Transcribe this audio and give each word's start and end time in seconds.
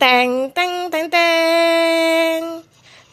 Teng 0.00 0.48
teng 0.56 0.88
teng 0.88 1.06
teng. 1.12 2.42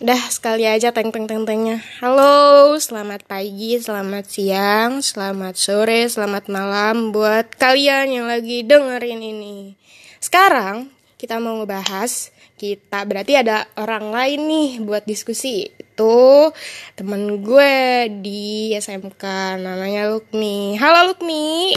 Udah 0.01 0.21
sekali 0.33 0.63
aja 0.63 0.95
teng 0.95 1.11
teng 1.11 1.27
teng 1.27 1.43
tengnya. 1.43 1.83
Halo, 1.99 2.73
selamat 2.79 3.27
pagi, 3.27 3.77
selamat 3.77 4.25
siang, 4.25 5.03
selamat 5.03 5.55
sore, 5.59 6.07
selamat 6.07 6.47
malam 6.47 7.11
buat 7.13 7.53
kalian 7.59 8.09
yang 8.09 8.25
lagi 8.25 8.63
dengerin 8.63 9.21
ini. 9.21 9.75
Sekarang 10.23 10.89
kita 11.19 11.37
mau 11.37 11.59
ngebahas 11.61 12.33
kita 12.55 13.05
berarti 13.09 13.37
ada 13.37 13.67
orang 13.77 14.13
lain 14.13 14.41
nih 14.47 14.69
buat 14.81 15.03
diskusi. 15.05 15.69
Itu 15.69 16.49
temen 16.95 17.45
gue 17.45 18.07
di 18.21 18.73
SMK 18.77 19.23
namanya 19.59 20.07
Lukmi. 20.07 20.77
Halo 20.79 21.13
Lukmi. 21.13 21.73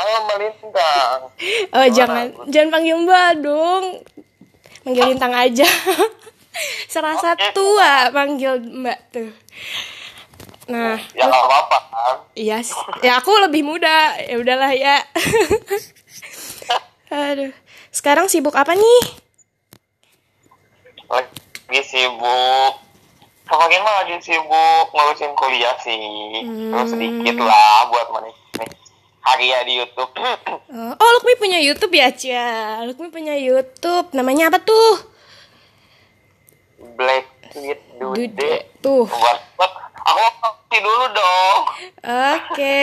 Halo 0.00 0.18
Melintang. 0.26 1.18
Oh 1.76 1.86
jangan 1.86 2.32
jangan 2.48 2.70
panggil 2.72 2.96
Mbak 2.98 3.30
dong. 3.38 3.84
Panggil 4.80 5.04
Lintang 5.06 5.34
aja. 5.34 5.68
Serasa 6.92 7.36
Oke. 7.36 7.52
tua 7.52 8.08
panggil 8.08 8.56
Mbak 8.58 8.98
tuh. 9.12 9.28
Nah, 10.66 10.96
Ya 11.12 11.26
nggak 11.26 11.36
apa-apa 11.42 11.78
kan. 11.84 12.16
iya 12.32 12.58
s- 12.58 12.72
ya 13.02 13.20
aku 13.20 13.28
lebih 13.42 13.60
muda. 13.60 14.16
Ya 14.18 14.40
udahlah 14.40 14.72
ya. 14.72 15.04
Aduh. 17.28 17.52
Sekarang 17.90 18.24
sibuk 18.24 18.56
apa 18.56 18.72
nih? 18.72 19.00
Lagi 21.10 21.80
sibuk. 21.82 22.72
Kemarin 23.44 23.82
mah 23.82 23.94
lagi 24.00 24.16
sibuk 24.22 24.86
ngurusin 24.88 25.34
kuliah 25.34 25.76
sih. 25.76 26.00
Terus 26.40 26.88
sedikit 26.88 27.36
lah 27.36 27.84
buat 27.86 28.08
menikmati 28.10 28.39
karya 29.20 29.58
di 29.64 29.72
YouTube. 29.80 30.12
Oh, 30.16 30.92
oh, 31.00 31.10
Lukmi 31.20 31.34
punya 31.36 31.58
YouTube 31.60 31.94
ya, 31.94 32.08
Cia. 32.12 32.82
Lukmi 32.88 33.12
punya 33.12 33.36
YouTube. 33.36 34.12
Namanya 34.16 34.48
apa 34.48 34.58
tuh? 34.60 34.92
Black 36.96 37.26
Sweet 37.52 37.80
Dude. 38.00 38.32
Dude. 38.32 38.52
Tuh. 38.80 39.04
Buat, 39.06 39.38
buat 39.56 39.72
aku 40.00 40.18
ngerti 40.24 40.78
dulu 40.80 41.04
dong. 41.12 41.58
Oke, 42.34 42.78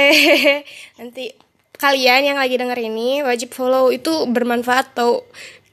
nanti 1.02 1.24
kalian 1.78 2.34
yang 2.34 2.38
lagi 2.42 2.58
denger 2.58 2.80
ini 2.82 3.22
wajib 3.22 3.54
follow 3.54 3.94
itu 3.94 4.10
bermanfaat 4.26 4.98
tau 4.98 5.22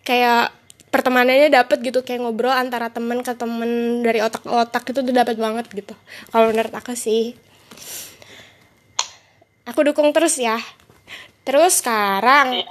kayak 0.04 0.52
pertemanannya 0.92 1.50
dapet 1.50 1.82
gitu 1.82 2.06
kayak 2.06 2.22
ngobrol 2.22 2.54
antara 2.54 2.92
temen 2.92 3.24
ke 3.24 3.34
temen 3.34 4.04
dari 4.04 4.22
otak 4.22 4.46
ke 4.46 4.52
otak 4.52 4.84
itu 4.94 5.00
tuh 5.02 5.14
dapat 5.14 5.34
banget 5.34 5.66
gitu. 5.74 5.94
Kalau 6.30 6.54
menurut 6.54 6.70
aku 6.70 6.94
sih, 6.94 7.34
aku 9.64 9.80
dukung 9.84 10.12
terus 10.12 10.36
ya. 10.36 10.56
Terus 11.44 11.84
sekarang 11.84 12.64
Iya. 12.64 12.68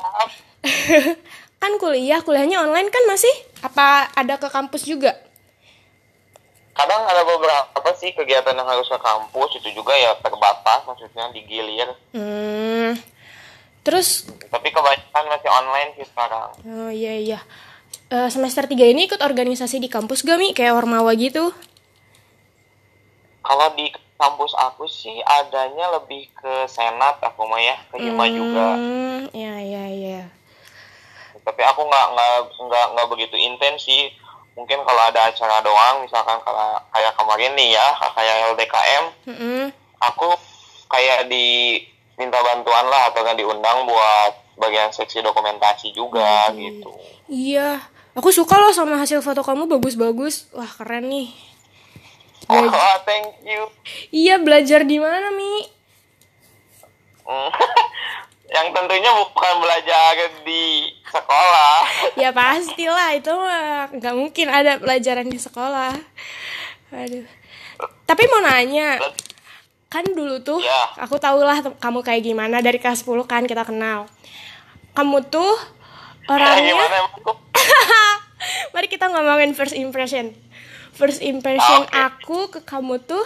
kan 1.61 1.71
kuliah, 1.77 2.19
kuliahnya 2.23 2.63
online 2.63 2.89
kan 2.89 3.03
masih? 3.05 3.31
Apa 3.61 4.09
ada 4.13 4.39
ke 4.41 4.47
kampus 4.49 4.83
juga? 4.83 5.13
Kadang 6.73 7.05
ada 7.05 7.21
beberapa 7.21 7.89
sih 8.01 8.09
kegiatan 8.17 8.57
yang 8.57 8.65
harus 8.65 8.89
ke 8.89 8.97
kampus 8.97 9.61
itu 9.61 9.69
juga 9.77 9.93
ya 9.93 10.17
terbatas 10.17 10.81
maksudnya 10.89 11.29
digilir. 11.29 11.93
Hmm. 12.17 12.97
Terus 13.83 14.25
Tapi 14.49 14.73
kebanyakan 14.73 15.23
masih 15.29 15.49
online 15.53 15.89
sih 15.99 16.05
sekarang. 16.07 16.49
Oh 16.65 16.89
iya 16.89 17.13
iya. 17.19 17.39
Eh, 18.09 18.29
semester 18.29 18.65
3 18.65 18.89
ini 18.89 19.05
ikut 19.05 19.21
organisasi 19.21 19.77
di 19.77 19.89
kampus 19.91 20.25
gak 20.25 20.39
Mi? 20.41 20.55
Kayak 20.55 20.81
Ormawa 20.81 21.13
gitu? 21.13 21.53
Kalau 23.43 23.67
di 23.75 23.91
kampus 24.23 24.55
aku 24.55 24.87
sih 24.87 25.19
adanya 25.19 25.91
lebih 25.99 26.31
ke 26.31 26.63
senat 26.71 27.19
aku 27.19 27.43
mah 27.43 27.59
ya, 27.59 27.75
ke 27.91 27.99
Hima 27.99 28.25
juga. 28.31 28.79
Hmm, 28.79 29.27
iya 29.35 29.59
iya 29.59 29.83
iya. 29.91 30.21
Tapi 31.43 31.59
aku 31.59 31.83
nggak 31.83 32.05
nggak 32.15 32.35
nggak 32.55 32.85
nggak 32.95 33.07
begitu 33.11 33.35
intens 33.35 33.83
sih. 33.83 34.07
Mungkin 34.55 34.85
kalau 34.85 35.01
ada 35.09 35.27
acara 35.27 35.59
doang, 35.65 36.05
misalkan 36.05 36.39
kalau 36.45 36.77
kayak 36.93 37.13
kemarin 37.17 37.51
nih 37.57 37.73
ya, 37.73 37.87
kayak 38.13 38.53
LDKM, 38.53 39.05
Mm-mm. 39.33 39.61
aku 39.97 40.29
kayak 40.93 41.25
diminta 41.25 42.37
bantuan 42.37 42.85
lah 42.85 43.09
atau 43.09 43.25
kan 43.25 43.33
diundang 43.33 43.89
buat 43.89 44.31
bagian 44.61 44.93
seksi 44.93 45.25
dokumentasi 45.25 45.89
juga 45.97 46.53
gitu. 46.53 46.93
Iya. 47.25 47.81
Aku 48.13 48.29
suka 48.29 48.61
loh 48.61 48.69
sama 48.69 49.01
hasil 49.01 49.25
foto 49.25 49.41
kamu 49.41 49.65
bagus-bagus. 49.65 50.53
Wah 50.53 50.69
keren 50.69 51.09
nih. 51.09 51.33
Oh, 52.45 52.59
Belajar. 52.59 52.99
thank 53.07 53.27
you. 53.43 53.63
Iya 54.09 54.39
belajar 54.39 54.83
di 54.83 54.97
mana 54.99 55.31
Mi? 55.31 55.67
Hmm. 57.23 57.49
Yang 58.53 58.67
tentunya 58.69 59.09
bukan 59.17 59.53
belajar 59.59 60.13
di 60.43 60.63
sekolah. 61.03 61.77
Ya 62.21 62.29
pastilah 62.29 63.09
itu 63.17 63.31
mah 63.33 63.89
nggak 63.89 64.13
mungkin 64.13 64.47
ada 64.47 64.77
pelajaran 64.77 65.25
di 65.25 65.39
sekolah. 65.39 65.95
Aduh. 66.93 67.25
Tapi 68.05 68.23
mau 68.29 68.37
nanya, 68.39 69.01
kan 69.89 70.05
dulu 70.05 70.37
tuh 70.39 70.61
Ya. 70.61 70.93
aku 71.01 71.17
tau 71.17 71.41
lah 71.41 71.57
kamu 71.81 72.05
kayak 72.05 72.21
gimana 72.21 72.61
dari 72.61 72.77
kelas 72.77 73.01
10 73.01 73.25
kan 73.25 73.49
kita 73.49 73.65
kenal. 73.65 74.05
Kamu 74.93 75.25
tuh 75.25 75.57
orangnya 76.29 76.61
gimana? 76.69 76.97
Mari 78.69 78.87
kita 78.87 79.09
ngomongin 79.09 79.57
first 79.57 79.73
impression. 79.73 80.37
First 80.93 81.25
impression 81.25 81.89
Oke. 81.89 81.93
aku 81.93 82.39
ke 82.53 82.59
kamu 82.61 83.01
tuh 83.01 83.25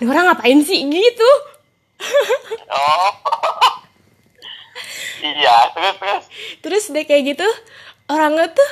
"Ini 0.00 0.08
orang 0.10 0.32
ngapain 0.32 0.60
sih 0.64 0.84
gitu? 0.84 1.30
Oh. 2.74 3.10
iya, 5.22 5.70
terus 5.72 5.94
terus. 5.96 6.24
Terus 6.60 6.84
deh 6.90 7.04
kayak 7.06 7.22
gitu 7.32 7.48
orangnya 8.10 8.50
tuh 8.52 8.70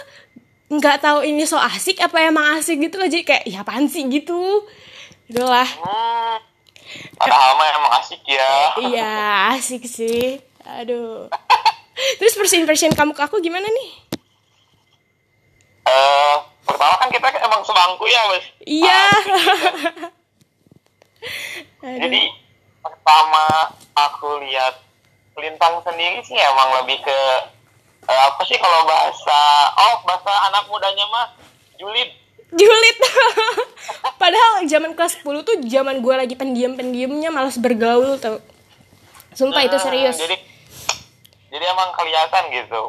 nggak 0.72 1.00
tahu 1.04 1.24
ini 1.24 1.44
so 1.48 1.56
asik 1.56 2.00
apa 2.00 2.28
emang 2.28 2.58
asik 2.58 2.80
gitu 2.80 2.96
loh 3.00 3.08
jadi 3.08 3.24
kayak 3.24 3.44
ya 3.48 3.64
apaan 3.64 3.88
sih 3.88 4.04
gitu. 4.10 4.66
Itulah. 5.30 5.64
Hmm. 5.64 6.36
Padahal 7.16 7.56
mah 7.56 7.66
emang 7.72 7.92
asik 8.02 8.20
ya. 8.26 8.52
Iya, 8.80 9.12
asik 9.56 9.82
sih. 9.88 10.42
Aduh. 10.66 11.30
Terus 12.18 12.34
first 12.36 12.56
impression 12.56 12.92
kamu 12.92 13.16
ke 13.16 13.22
aku 13.22 13.38
gimana 13.40 13.64
nih? 13.64 13.90
Eh, 15.88 16.36
pertama 16.72 16.94
kan 16.96 17.08
kita 17.12 17.26
emang 17.44 17.62
sebangku 17.62 18.04
ya, 18.08 18.20
Mas. 18.32 18.44
Iya. 18.64 19.02
Jadi 22.02 22.22
pertama 22.82 23.44
aku 23.94 24.42
lihat 24.48 24.80
Lintang 25.32 25.80
sendiri 25.80 26.20
sih 26.26 26.36
emang 26.36 26.82
lebih 26.82 27.00
ke 27.00 27.18
eh, 28.04 28.22
apa 28.28 28.42
sih 28.44 28.58
kalau 28.60 28.84
bahasa 28.84 29.40
oh 29.80 30.04
bahasa 30.04 30.32
anak 30.50 30.68
mudanya 30.68 31.04
mah 31.08 31.26
julid. 31.80 32.10
Julid. 32.52 32.96
Padahal 34.22 34.68
zaman 34.68 34.92
kelas 34.92 35.24
10 35.24 35.48
tuh 35.48 35.56
zaman 35.64 36.04
gue 36.04 36.14
lagi 36.14 36.34
pendiam-pendiamnya 36.36 37.32
malas 37.32 37.56
bergaul 37.56 38.20
tau. 38.20 38.44
Sumpah 39.32 39.64
itu 39.64 39.76
Hmm, 39.80 39.86
serius. 39.88 40.20
Jadi 40.20 40.36
jadi 41.48 41.64
emang 41.72 41.96
kelihatan 41.96 42.42
gitu. 42.52 42.84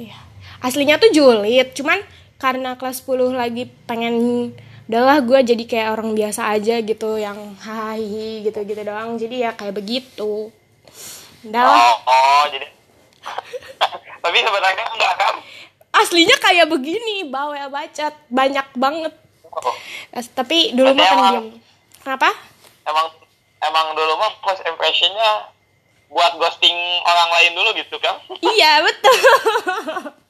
Iya. 0.00 0.16
Aslinya 0.60 0.96
tuh 1.00 1.12
julid, 1.12 1.72
cuman 1.76 2.00
karena 2.40 2.74
kelas 2.74 3.04
10 3.04 3.36
lagi 3.36 3.68
pengen 3.84 4.16
udahlah 4.90 5.22
gue 5.22 5.54
jadi 5.54 5.64
kayak 5.68 5.88
orang 5.94 6.18
biasa 6.18 6.50
aja 6.50 6.82
gitu 6.82 7.14
yang 7.14 7.36
hai 7.62 8.42
gitu-gitu 8.42 8.82
doang. 8.82 9.20
Jadi 9.20 9.44
ya 9.44 9.52
kayak 9.52 9.76
begitu. 9.76 10.48
Udahlah. 11.44 11.78
Oh, 11.78 11.96
oh 12.10 12.42
jadi 12.48 12.66
tapi 14.24 14.36
sebenarnya 14.40 14.84
enggak 14.88 15.14
kan? 15.14 15.34
Aslinya 15.90 16.36
kayak 16.40 16.70
begini, 16.70 17.28
bawel 17.28 17.68
bacot, 17.68 18.14
banyak 18.32 18.66
banget. 18.72 19.14
Oh, 19.50 19.74
Tapi 20.32 20.72
dulu 20.72 20.96
mah 20.96 21.06
emang- 21.06 21.34
pendiam. 21.44 21.46
Kenapa? 22.00 22.30
emang 22.80 23.06
emang 23.60 23.86
dulu 23.92 24.12
mah 24.16 24.32
first 24.40 24.64
impressionnya 24.64 25.52
buat 26.08 26.34
ghosting 26.40 26.74
orang 27.04 27.28
lain 27.30 27.52
dulu 27.54 27.70
gitu 27.76 27.96
kan? 28.00 28.16
iya, 28.42 28.82
betul. 28.82 29.18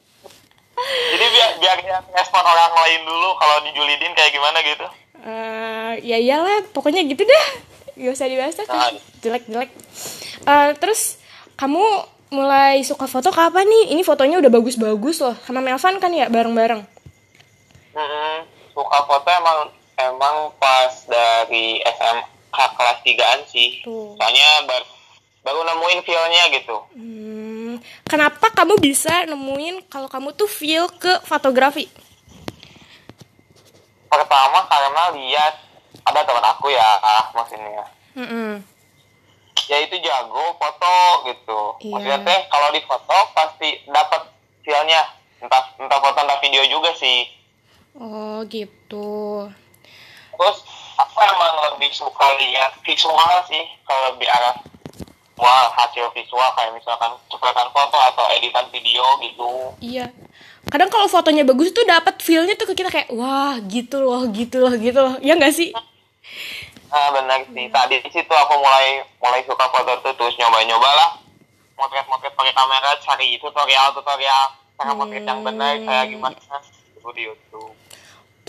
Jadi 1.10 1.24
biar 1.28 1.50
biar 1.58 1.78
respon 2.10 2.40
orang 2.40 2.72
lain 2.74 3.00
dulu 3.04 3.36
kalau 3.36 3.56
dijulidin 3.62 4.12
kayak 4.14 4.32
gimana 4.32 4.58
gitu. 4.62 4.86
Eh, 5.20 5.92
ya 6.00 6.16
iyalah, 6.16 6.64
pokoknya 6.72 7.04
gitu 7.04 7.20
dah. 7.20 7.46
Gak 7.94 8.12
usah 8.16 8.26
dibahas 8.26 8.56
Nah. 8.64 8.96
jelek-jelek. 9.20 9.70
Eh, 10.40 10.70
terus 10.80 11.20
kamu 11.54 11.84
mulai 12.30 12.80
suka 12.80 13.04
foto 13.04 13.28
kapan 13.28 13.66
nih? 13.66 13.84
Ini 13.92 14.02
fotonya 14.02 14.40
udah 14.40 14.48
bagus-bagus 14.48 15.20
loh. 15.20 15.36
Sama 15.44 15.60
Melvan 15.60 16.00
kan 16.00 16.08
ya 16.10 16.32
bareng-bareng. 16.32 16.80
Mm-mm. 17.90 18.36
Suka 18.72 18.98
foto 19.04 19.28
emang 19.28 19.58
emang 19.98 20.36
pas 20.56 20.88
dari 21.04 21.82
SMK 21.82 22.56
kelas 22.56 22.98
3an 23.04 23.40
sih. 23.44 23.84
Tuh. 23.84 24.16
Soalnya 24.16 24.64
baru, 24.64 24.86
baru 25.40 25.60
nemuin 25.64 26.00
feel-nya 26.04 26.42
gitu. 26.52 26.76
Hmm, 26.92 27.80
kenapa 28.04 28.52
kamu 28.52 28.76
bisa 28.80 29.24
nemuin 29.24 29.88
kalau 29.88 30.08
kamu 30.08 30.36
tuh 30.36 30.48
feel 30.48 30.88
ke 30.90 31.20
fotografi? 31.24 31.88
Pertama 34.10 34.66
karena 34.66 35.02
lihat 35.16 35.54
ada 36.04 36.20
teman 36.26 36.44
aku 36.44 36.72
ya, 36.72 36.88
ah, 37.00 37.24
maksudnya. 37.32 37.84
Mm-mm. 38.18 38.60
Ya 39.70 39.76
itu 39.86 39.96
jago 40.02 40.58
foto 40.58 40.96
gitu. 41.30 41.60
Iya. 41.78 41.92
Maksudnya 41.94 42.18
teh 42.26 42.40
kalau 42.50 42.68
di 42.74 42.80
foto 42.82 43.16
pasti 43.32 43.68
dapat 43.86 44.22
soalnya 44.66 45.00
entah 45.40 45.62
entah 45.80 45.98
foto 45.98 46.18
entah 46.20 46.38
video 46.44 46.62
juga 46.68 46.92
sih 46.94 47.24
Oh 47.96 48.44
gitu. 48.46 49.48
terus 50.30 50.58
aku 50.96 51.16
emang 51.20 51.52
lebih 51.74 51.90
suka 51.92 52.26
lihat 52.40 52.76
visual 52.80 53.34
sih 53.44 53.64
kalau 53.84 54.14
lebih 54.14 54.28
arah 54.30 54.56
wah 55.40 55.72
hasil 55.72 56.12
visual 56.12 56.50
kayak 56.54 56.76
misalkan 56.76 57.10
ceplatan 57.32 57.68
foto 57.72 57.96
atau 57.96 58.24
editan 58.36 58.68
video 58.68 59.02
gitu 59.24 59.50
Iya. 59.80 60.12
Kadang 60.68 60.92
kalau 60.92 61.08
fotonya 61.08 61.42
bagus 61.42 61.72
tuh 61.72 61.88
dapat 61.88 62.20
feel-nya 62.20 62.52
tuh 62.54 62.68
ke 62.68 62.84
kita 62.84 62.92
kayak 62.92 63.08
wah 63.10 63.56
gitu 63.64 64.04
loh, 64.04 64.28
gitu 64.28 64.60
loh, 64.60 64.76
gitu 64.76 65.00
loh. 65.00 65.16
Ya 65.24 65.34
nggak 65.34 65.56
sih? 65.56 65.72
nah 66.90 67.06
benar 67.14 67.46
sih 67.46 67.66
tadi 67.70 68.02
di 68.02 68.10
situ 68.10 68.34
aku 68.34 68.54
mulai 68.58 69.06
mulai 69.22 69.46
suka 69.46 69.62
foto 69.70 69.94
tuh 70.02 70.10
terus 70.18 70.34
nyoba-nyoba 70.42 70.90
lah 70.90 71.10
motret-motret 71.78 72.34
pakai 72.34 72.50
kamera 72.50 72.90
cari 72.98 73.38
tutorial 73.38 73.94
tutorial 73.94 74.44
cara 74.74 74.90
motret 74.98 75.22
yang 75.22 75.40
benar 75.46 75.78
kayak 75.78 76.06
gimana 76.10 76.34
itu 76.98 77.08
di 77.14 77.22
YouTube 77.30 77.74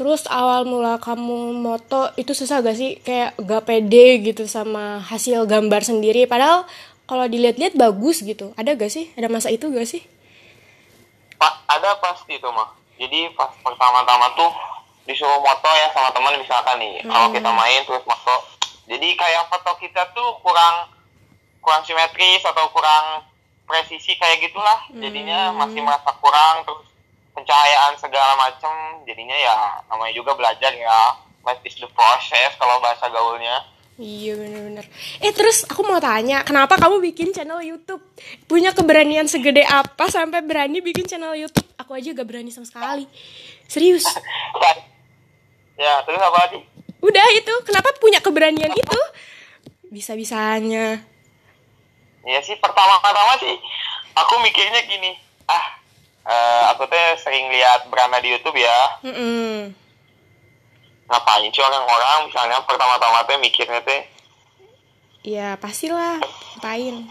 Terus 0.01 0.25
awal 0.33 0.65
mula 0.65 0.97
kamu 0.97 1.61
moto 1.61 2.09
itu 2.17 2.33
susah 2.33 2.65
gak 2.65 2.73
sih? 2.73 2.97
Kayak 3.05 3.37
gak 3.37 3.69
pede 3.69 4.17
gitu 4.25 4.49
sama 4.49 4.97
hasil 4.97 5.45
gambar 5.45 5.85
sendiri. 5.85 6.25
Padahal 6.25 6.65
kalau 7.05 7.29
dilihat-lihat 7.29 7.77
bagus 7.77 8.25
gitu. 8.25 8.49
Ada 8.57 8.73
gak 8.73 8.89
sih? 8.89 9.13
Ada 9.13 9.29
masa 9.29 9.53
itu 9.53 9.69
gak 9.69 9.85
sih? 9.85 10.01
Pak, 11.37 11.53
ada 11.69 12.01
pasti 12.01 12.33
tuh 12.41 12.49
mah. 12.49 12.73
Jadi 12.97 13.29
pas 13.37 13.53
pertama-tama 13.61 14.33
tuh 14.33 14.49
disuruh 15.05 15.37
moto 15.37 15.69
ya 15.69 15.93
sama 15.93 16.09
teman 16.09 16.33
misalkan 16.41 16.81
nih. 16.81 17.05
Kalau 17.05 17.29
kita 17.29 17.49
main 17.53 17.85
terus 17.85 18.01
moto. 18.01 18.35
Jadi 18.89 19.07
kayak 19.13 19.53
foto 19.53 19.77
kita 19.77 20.01
tuh 20.17 20.33
kurang 20.41 20.97
kurang 21.61 21.85
simetris 21.85 22.41
atau 22.41 22.73
kurang 22.73 23.21
presisi 23.69 24.17
kayak 24.17 24.49
gitulah. 24.49 24.81
Jadinya 24.97 25.53
masih 25.61 25.85
merasa 25.85 26.09
kurang 26.17 26.65
terus 26.65 26.89
pencahayaan 27.33 27.95
segala 27.99 28.35
macem. 28.37 29.03
Jadinya 29.07 29.37
ya 29.37 29.55
namanya 29.91 30.13
juga 30.15 30.35
belajar 30.35 30.71
ya. 30.73 31.17
Life 31.41 31.65
is 31.65 31.77
the 31.81 31.89
process 31.89 32.53
kalau 32.61 32.77
bahasa 32.77 33.09
gaulnya. 33.09 33.65
Iya 34.01 34.37
bener-bener. 34.37 34.85
Eh 35.21 35.33
terus 35.33 35.65
aku 35.67 35.85
mau 35.85 36.01
tanya, 36.01 36.41
kenapa 36.41 36.77
kamu 36.77 37.01
bikin 37.11 37.33
channel 37.33 37.61
YouTube? 37.61 38.01
Punya 38.49 38.73
keberanian 38.73 39.29
segede 39.29 39.61
apa 39.65 40.09
sampai 40.09 40.41
berani 40.41 40.81
bikin 40.81 41.05
channel 41.05 41.37
YouTube? 41.37 41.65
Aku 41.77 41.93
aja 41.93 42.13
gak 42.13 42.25
berani 42.25 42.49
sama 42.49 42.65
sekali. 42.65 43.05
Serius. 43.69 44.05
ya, 45.81 46.01
terus 46.05 46.21
apa 46.21 46.37
lagi? 46.49 46.61
Udah 47.01 47.27
itu, 47.37 47.53
kenapa 47.65 47.93
punya 47.97 48.21
keberanian 48.21 48.73
itu? 48.73 49.01
Bisa-bisanya. 49.89 51.01
Ya 52.21 52.39
sih 52.45 52.57
pertama-tama 52.61 53.37
sih 53.41 53.57
aku 54.15 54.33
mikirnya 54.43 54.81
gini, 54.87 55.17
ah 55.47 55.80
eh, 56.31 56.61
aku 56.69 56.83
tuh 56.85 56.97
sering 57.17 57.51
lihat 57.51 57.85
beranda 57.85 58.17
di 58.17 58.31
YouTube 58.31 58.55
ya, 58.55 58.79
Mm-mm. 59.03 59.75
ngapain 61.05 61.43
sih 61.45 61.59
orang-orang 61.59 62.25
misalnya 62.25 62.63
pertama-tama 62.63 63.21
tuh 63.21 63.35
mikirnya 63.37 63.81
tuh, 63.81 64.01
Ya 65.21 65.53
pastilah, 65.55 66.17
ngapain? 66.55 67.05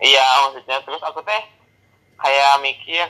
iya 0.00 0.24
maksudnya 0.42 0.80
terus 0.80 0.98
aku 1.00 1.20
teh 1.20 1.42
kayak 2.16 2.56
mikir 2.60 3.04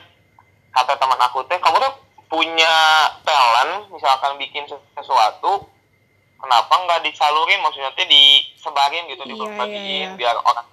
kata 0.71 0.95
teman 0.95 1.19
aku 1.21 1.47
teh 1.47 1.55
kamu 1.57 1.79
tuh 1.79 1.95
punya 2.27 2.75
talent 3.23 3.87
misalkan 3.89 4.35
bikin 4.37 4.67
sesuatu 4.67 5.71
kenapa 6.37 6.75
nggak 6.77 7.07
disalurin 7.07 7.63
maksudnya 7.63 7.95
teh 7.95 8.05
disebarin 8.05 9.07
gitu 9.07 9.23
Iya, 9.23 9.31
dibagiin 9.33 9.79
iya, 9.81 9.99
iya. 10.03 10.19
biar 10.19 10.37
orang 10.37 10.67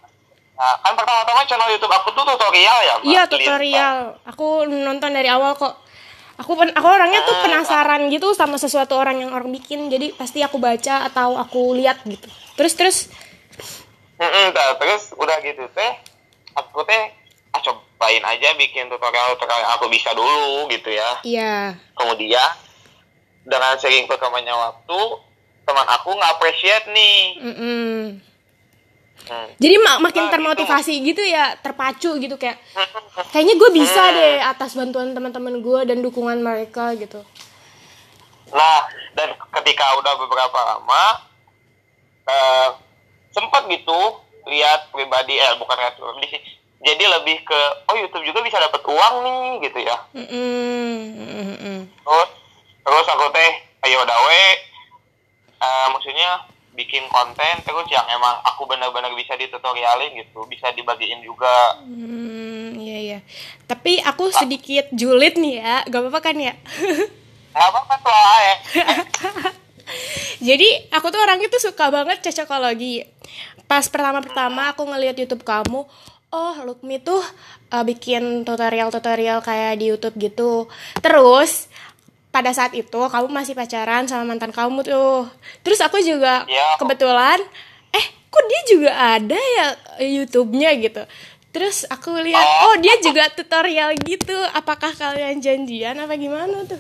nah, 0.57 0.75
kan 0.81 0.94
pertama-tama 0.98 1.45
channel 1.45 1.69
YouTube 1.69 1.94
aku 1.94 2.09
tuh 2.12 2.25
tutorial 2.25 2.77
ya. 2.81 2.95
Iya 3.06 3.21
tutorial. 3.30 3.98
Aku 4.25 4.65
nonton 4.65 5.13
dari 5.13 5.30
awal 5.30 5.54
kok. 5.54 5.86
Aku 6.38 6.54
pen- 6.54 6.74
aku 6.74 6.86
orangnya 6.86 7.25
tuh 7.25 7.33
penasaran 7.45 8.09
gitu 8.13 8.33
sama 8.38 8.62
sesuatu 8.62 8.98
orang 8.98 9.21
yang 9.21 9.31
orang 9.33 9.50
bikin. 9.54 9.89
Jadi 9.89 10.13
pasti 10.13 10.42
aku 10.42 10.62
baca 10.62 11.06
atau 11.09 11.38
aku 11.38 11.74
lihat 11.77 12.01
gitu. 12.06 12.30
Terus 12.57 12.74
terus 12.77 12.98
tah, 14.18 14.74
terus 14.81 15.13
udah 15.13 15.38
gitu 15.45 15.65
teh 15.77 15.92
aku 16.57 16.81
teh 16.89 17.13
ah 17.53 17.62
cobain 17.62 18.24
aja 18.25 18.50
bikin 18.57 18.89
tutorial 18.89 19.38
tutorial 19.38 19.62
yang 19.62 19.74
aku 19.77 19.86
bisa 19.94 20.10
dulu 20.18 20.65
gitu 20.74 20.89
ya 20.89 21.10
iya. 21.21 21.56
kemudian 21.94 22.50
dengan 23.48 23.77
sering 23.80 24.10
berkembangnya 24.10 24.57
waktu 24.57 25.00
teman 25.63 25.88
aku 25.88 26.10
nggak 26.18 26.33
appreciate 26.36 26.86
nih 26.92 27.19
Mm-mm. 27.39 27.98
Hmm. 29.25 29.49
Jadi 29.57 29.75
mak- 29.77 29.99
makin 29.99 30.23
Nah, 30.23 30.31
termotivasi 30.31 30.93
gitu 31.01 31.19
ya, 31.19 31.57
terpacu 31.57 32.15
gitu 32.15 32.37
kayak 32.37 32.61
kayaknya 33.29 33.55
gue 33.55 33.69
bisa 33.71 34.03
deh 34.09 34.39
atas 34.39 34.71
bantuan 34.71 35.11
teman-teman 35.11 35.59
gue 35.59 35.79
dan 35.83 35.99
dukungan 35.99 36.37
mereka 36.37 36.93
gitu. 36.93 37.25
nah 38.47 38.79
dan 39.11 39.27
ketika 39.51 39.83
udah 39.97 40.13
beberapa 40.17 40.55
lama 40.55 41.03
eh, 42.23 42.69
sempat 43.29 43.67
gitu 43.67 43.99
lihat 44.47 44.87
pribadi 44.89 45.35
eh 45.35 45.51
bukan 45.57 45.75
lihat 45.75 45.93
pribadi 45.93 46.27
sih 46.29 46.41
jadi 46.79 47.03
lebih 47.11 47.43
ke 47.43 47.59
oh 47.83 47.95
YouTube 47.97 48.23
juga 48.23 48.39
bisa 48.39 48.55
dapat 48.57 48.79
uang 48.79 49.15
nih 49.19 49.67
gitu 49.67 49.79
ya 49.81 49.97
Mm-mm. 50.13 50.95
Mm-mm. 51.19 51.79
terus 51.99 52.29
terus 52.79 53.07
aku 53.09 53.25
teh 53.29 53.51
ayo 53.83 53.99
dawe 54.01 54.41
eh, 55.59 55.87
maksudnya 55.91 56.47
bikin 56.77 57.09
konten 57.09 57.56
terus 57.65 57.89
yang 57.89 58.06
emang 58.06 58.38
aku 58.45 58.69
benar-benar 58.69 59.09
bisa 59.18 59.33
ditutorialin 59.33 60.13
gitu 60.21 60.45
bisa 60.45 60.69
dibagiin 60.77 61.25
juga 61.25 61.81
Hmm, 61.88 62.77
iya 62.77 62.97
iya. 63.00 63.19
Tapi 63.65 64.00
aku 64.03 64.29
sedikit 64.31 64.91
julid 64.91 65.39
nih 65.39 65.63
ya, 65.63 65.75
gak 65.88 66.01
apa-apa 66.03 66.19
kan 66.21 66.35
ya? 66.38 66.53
nggak 67.57 67.69
apa-apa 67.74 67.94
tuh 68.06 68.13
ae. 68.38 68.53
Jadi 70.44 70.69
aku 70.94 71.09
tuh 71.09 71.18
orangnya 71.18 71.50
tuh 71.50 71.63
suka 71.63 71.89
banget 71.89 72.21
cocokologi. 72.21 73.01
Pas 73.65 73.81
pertama-pertama 73.89 74.71
aku 74.71 74.85
ngeliat 74.85 75.18
YouTube 75.18 75.41
kamu, 75.41 75.89
oh 76.31 76.56
Lukmi 76.63 77.01
tuh 77.01 77.19
uh, 77.74 77.83
bikin 77.83 78.45
tutorial-tutorial 78.45 79.41
kayak 79.41 79.81
di 79.81 79.89
YouTube 79.89 80.15
gitu. 80.21 80.69
Terus 81.01 81.65
pada 82.38 82.54
saat 82.54 82.69
itu 82.78 83.01
kamu 83.10 83.34
masih 83.34 83.57
pacaran 83.57 84.06
sama 84.06 84.30
mantan 84.30 84.54
kamu 84.54 84.86
tuh. 84.86 85.25
Terus 85.66 85.81
aku 85.81 85.98
juga 85.98 86.45
Iya. 86.45 86.78
kebetulan, 86.78 87.42
eh 87.89 88.06
kok 88.30 88.45
dia 88.45 88.62
juga 88.69 88.92
ada 89.18 89.34
ya 89.34 89.66
YouTube-nya 90.06 90.78
gitu. 90.78 91.01
Terus 91.50 91.89
aku 91.89 92.13
lihat, 92.22 92.45
oh 92.69 92.78
dia 92.78 93.01
juga 93.01 93.25
tutorial 93.34 93.98
gitu. 94.06 94.38
Apakah 94.54 94.94
kalian 94.94 95.41
janjian 95.41 95.98
apa 95.98 96.13
gimana 96.13 96.62
tuh? 96.70 96.77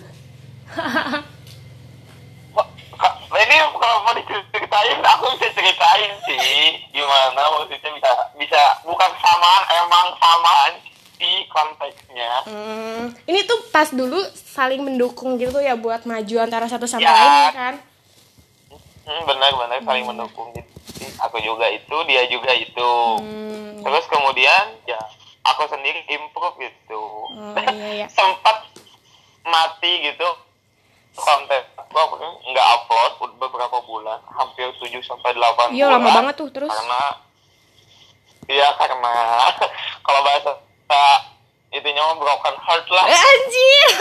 Kak, 2.97 3.13
ini 3.29 3.55
kalau 3.77 3.97
mau 4.01 4.13
diceritain 4.13 4.97
aku 5.01 5.25
bisa 5.37 5.53
ceritain 5.53 6.13
sih 6.25 6.81
gimana 6.89 7.41
maksudnya 7.53 7.93
bisa 7.93 8.09
bisa 8.33 8.61
bukan 8.81 9.11
samaan 9.21 9.63
emang 9.69 10.07
samaan 10.17 10.71
sih 11.17 11.45
konteksnya 11.47 12.31
Hmm, 12.45 13.03
ini 13.23 13.41
tuh 13.43 13.59
pas 13.67 13.89
dulu 13.89 14.17
saling 14.33 14.79
mendukung 14.79 15.35
gitu 15.35 15.57
ya 15.57 15.73
buat 15.73 16.03
maju 16.03 16.35
antara 16.39 16.65
satu 16.65 16.85
sama 16.85 17.01
Ya. 17.01 17.11
lain 17.11 17.31
ya 17.43 17.51
kan? 17.51 17.75
hmm, 19.03 19.21
benar-benar 19.23 19.79
saling 19.81 20.05
mendukung 20.05 20.47
gitu 20.51 20.69
aku 21.17 21.37
juga 21.39 21.65
itu 21.67 21.95
dia 22.05 22.23
juga 22.27 22.51
itu 22.51 22.89
Hmm, 23.17 23.81
terus 23.81 24.05
kemudian 24.05 24.63
ya 24.83 24.99
aku 25.43 25.65
sendiri 25.65 26.05
improve 26.07 26.57
gitu 26.59 27.01
Oh, 27.27 27.53
iya, 27.57 27.89
iya. 27.95 28.07
sempat 28.17 28.65
mati 29.43 29.91
gitu 30.03 30.27
konten 31.15 31.61
aku 31.89 32.13
nggak 32.45 32.67
upload 32.75 33.11
beberapa 33.37 33.77
bulan 33.81 34.21
hampir 34.29 34.69
7 34.75 35.01
sampai 35.01 35.33
8 35.33 35.73
Iya, 35.73 35.89
lama 35.89 36.09
banget 36.13 36.35
tuh, 36.35 36.49
terus? 36.51 36.69
karena 36.69 37.01
iya 38.45 38.67
karena 38.75 39.13
kalau 40.05 40.21
bahasa 40.21 40.51
itunya 41.69 42.01
mah 42.01 42.15
broken 42.15 42.55
heart 42.57 42.85
lah 42.87 43.03
Eh, 43.05 43.15
anjir. 43.15 43.87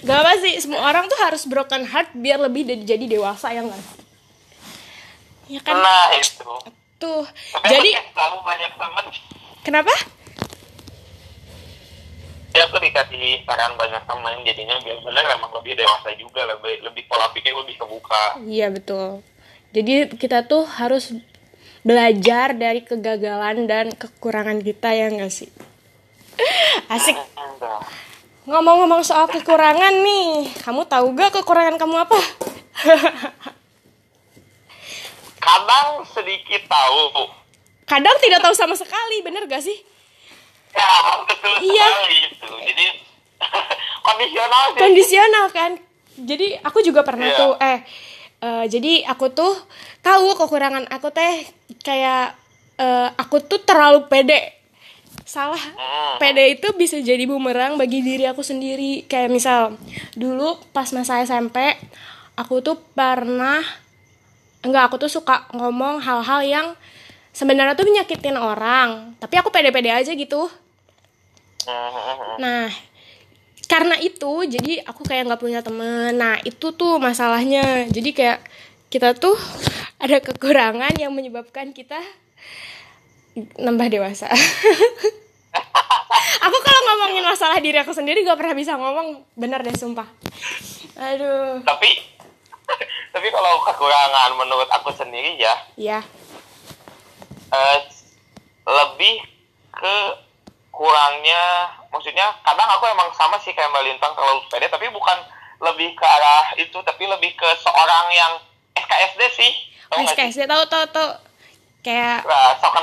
Gak 0.00 0.18
apa 0.22 0.32
sih, 0.38 0.54
semua 0.62 0.86
orang 0.86 1.10
tuh 1.10 1.18
harus 1.18 1.42
broken 1.44 1.82
heart 1.84 2.14
biar 2.14 2.38
lebih 2.38 2.64
jadi 2.86 3.04
dewasa 3.04 3.50
ya 3.50 3.60
nggak? 3.60 3.82
Ya 5.48 5.60
kan? 5.64 5.74
nah 5.76 6.12
itu 6.12 6.52
Tuh. 6.98 7.22
Tapi 7.54 7.70
Jadi 7.70 7.90
kamu 8.10 8.38
banyak 8.42 8.72
temen 8.74 9.04
kenapa? 9.62 9.94
ya 12.48 12.66
aku 12.66 12.80
dikasih 12.82 13.46
saran 13.46 13.70
banyak 13.78 14.02
temen 14.02 14.34
jadinya 14.42 14.74
biar 14.82 14.98
bener 14.98 15.24
emang 15.30 15.52
lebih 15.54 15.78
dewasa 15.78 16.10
juga 16.18 16.42
lebih 16.42 16.82
lebih 16.82 17.06
pola 17.06 17.30
pikir 17.30 17.54
lebih 17.54 17.78
kebuka 17.78 18.34
Iya 18.42 18.74
betul. 18.74 19.22
Jadi 19.70 20.10
kita 20.18 20.42
tuh 20.42 20.66
harus 20.66 21.14
belajar 21.88 22.52
dari 22.52 22.84
kegagalan 22.84 23.64
dan 23.64 23.88
kekurangan 23.96 24.60
kita 24.60 24.92
ya 24.92 25.08
nggak 25.08 25.32
sih? 25.32 25.48
Asik. 26.92 27.16
Ngomong-ngomong 28.44 29.00
soal 29.00 29.24
kekurangan 29.28 29.92
nih, 30.04 30.52
kamu 30.60 30.84
tahu 30.84 31.12
gak 31.12 31.36
kekurangan 31.36 31.76
kamu 31.76 31.96
apa? 32.00 32.16
kadang 35.38 36.04
sedikit 36.04 36.62
tahu 36.66 37.28
Kadang 37.88 38.20
tidak 38.20 38.44
tahu 38.44 38.52
sama 38.52 38.76
sekali, 38.76 39.24
bener 39.24 39.48
gak 39.48 39.64
sih? 39.64 39.76
ya 40.68 40.92
betul 41.24 41.52
Iya. 41.64 41.86
sekali 41.88 42.16
itu 42.28 42.48
jadi 42.68 42.86
kondisional 44.04 44.64
sih 44.68 44.78
kondisional 44.78 45.46
kan 45.48 45.72
jadi 46.18 46.46
aku 46.60 46.78
juga 46.84 47.00
pernah 47.02 47.24
Iya. 47.26 47.38
tuh 47.40 47.52
eh 47.56 47.78
eh, 48.38 48.64
jadi 48.68 48.92
aku 49.08 49.32
tuh 49.32 49.56
tahu 50.00 50.36
kekurangan 50.36 50.84
aku 50.86 51.08
teh 51.10 51.48
kayak 51.82 52.34
eh, 52.78 53.08
aku 53.18 53.42
tuh 53.44 53.62
terlalu 53.62 54.06
pede 54.06 54.56
salah 55.28 55.60
pede 56.16 56.56
itu 56.56 56.72
bisa 56.72 56.96
jadi 57.04 57.28
bumerang 57.28 57.76
bagi 57.76 58.00
diri 58.00 58.24
aku 58.24 58.40
sendiri 58.40 59.04
kayak 59.04 59.28
misal 59.28 59.76
dulu 60.16 60.56
pas 60.72 60.88
masa 60.96 61.20
SMP 61.20 61.76
aku 62.32 62.64
tuh 62.64 62.80
pernah 62.96 63.60
enggak 64.64 64.88
aku 64.88 64.96
tuh 64.96 65.10
suka 65.12 65.44
ngomong 65.52 66.00
hal-hal 66.00 66.40
yang 66.46 66.66
sebenarnya 67.36 67.76
tuh 67.76 67.86
menyakitin 67.86 68.40
orang 68.40 69.14
tapi 69.20 69.36
aku 69.38 69.52
pede-pede 69.52 69.92
aja 69.92 70.10
gitu. 70.16 70.50
Nah, 72.40 72.72
karena 73.68 74.00
itu 74.00 74.48
jadi 74.48 74.80
aku 74.88 75.04
kayak 75.04 75.28
nggak 75.28 75.42
punya 75.42 75.60
temen. 75.60 76.16
Nah, 76.16 76.40
itu 76.42 76.72
tuh 76.72 76.96
masalahnya. 76.96 77.84
Jadi 77.92 78.10
kayak 78.16 78.40
kita 78.88 79.12
tuh 79.16 79.36
ada 80.00 80.20
kekurangan 80.24 80.96
yang 80.96 81.12
menyebabkan 81.12 81.76
kita 81.76 82.00
nambah 83.60 83.88
dewasa. 83.92 84.28
aku 86.44 86.58
kalau 86.64 86.80
ngomongin 86.92 87.24
masalah 87.24 87.58
diri 87.60 87.78
aku 87.78 87.92
sendiri 87.92 88.24
gak 88.24 88.40
pernah 88.40 88.56
bisa 88.56 88.74
ngomong 88.80 89.24
bener 89.36 89.60
deh 89.60 89.76
sumpah. 89.76 90.08
Aduh. 90.98 91.62
tapi 91.62 91.94
tapi 93.14 93.28
kalau 93.30 93.62
kekurangan 93.62 94.34
menurut 94.34 94.66
aku 94.66 94.90
sendiri 94.90 95.38
ya 95.38 95.54
Ya, 95.78 96.02
eh, 97.54 97.78
lebih 98.66 99.22
ke 99.70 99.96
kurangnya 100.74 101.70
maksudnya 101.94 102.34
kadang 102.42 102.66
aku 102.66 102.90
emang 102.90 103.14
sama 103.14 103.38
sih 103.38 103.54
kayak 103.54 103.70
Mbak 103.70 103.84
Lintang 103.86 104.12
terlalu 104.18 104.42
pede 104.50 104.66
tapi 104.66 104.90
bukan 104.90 105.18
lebih 105.62 105.94
ke 105.94 106.02
arah 106.06 106.54
itu 106.58 106.78
tapi 106.82 107.06
lebih 107.06 107.34
ke 107.34 107.48
seorang 107.62 108.06
yang 108.10 108.32
SKSD 108.88 109.22
sih 109.36 109.52
Tau 109.88 110.00
nggak 110.00 110.08
sih? 110.08 110.16
SKSD 110.16 110.40
tahu 110.48 110.64
tahu 110.72 110.84
tahu 110.88 111.08
kayak 111.84 112.24
Nah, 112.24 112.56
sok 112.56 112.74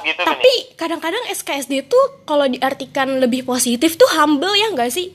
gitu 0.00 0.20
tapi 0.24 0.52
kadang-kadang 0.80 1.20
SKSD 1.28 1.84
tuh 1.84 2.24
kalau 2.24 2.48
diartikan 2.48 3.20
lebih 3.20 3.44
positif 3.44 4.00
tuh 4.00 4.08
humble 4.16 4.56
ya 4.56 4.72
enggak 4.72 4.88
sih? 4.88 5.12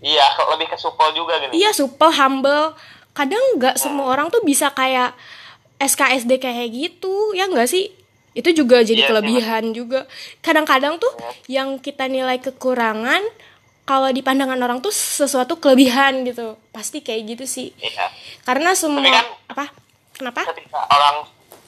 iya 0.00 0.22
lebih 0.54 0.70
ke 0.70 0.78
supel 0.78 1.10
juga 1.12 1.36
gini 1.42 1.58
Iya 1.58 1.74
supel 1.74 2.14
humble. 2.14 2.78
Kadang 3.10 3.42
nggak 3.58 3.74
semua 3.74 4.06
orang 4.14 4.30
tuh 4.30 4.40
bisa 4.46 4.70
kayak 4.70 5.18
SKSD 5.82 6.38
kayak 6.38 6.70
gitu, 6.70 7.34
ya 7.34 7.50
nggak 7.50 7.66
sih? 7.66 7.90
Itu 8.32 8.54
juga 8.54 8.86
jadi 8.86 9.02
sih, 9.02 9.08
kelebihan 9.10 9.74
juga. 9.74 10.06
Kadang-kadang 10.40 11.02
tuh 11.02 11.10
yang 11.50 11.82
kita 11.82 12.06
nilai 12.06 12.38
kekurangan 12.38 13.20
kalau 13.90 14.06
di 14.08 14.22
pandangan 14.22 14.54
orang 14.56 14.78
tuh 14.78 14.94
sesuatu 14.94 15.58
kelebihan 15.58 16.22
gitu. 16.22 16.54
Pasti 16.70 17.02
kayak 17.02 17.26
gitu 17.28 17.44
sih. 17.44 17.74
iya 17.76 18.06
Karena 18.40 18.70
semua 18.72 19.02
Tapi 19.02 19.10
kan- 19.10 19.30
apa? 19.50 19.64
Kenapa? 20.12 20.40
ketika 20.46 20.78
orang 20.86 21.16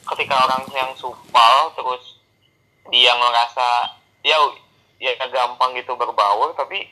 ketika 0.05 0.35
orang 0.37 0.61
yang 0.71 0.91
supel 0.93 1.55
terus 1.73 2.21
dia 2.87 3.11
ngerasa 3.11 3.67
ya 4.21 4.37
ya 4.97 5.11
gampang 5.25 5.73
gitu 5.73 5.95
berbaur 5.95 6.53
tapi 6.53 6.85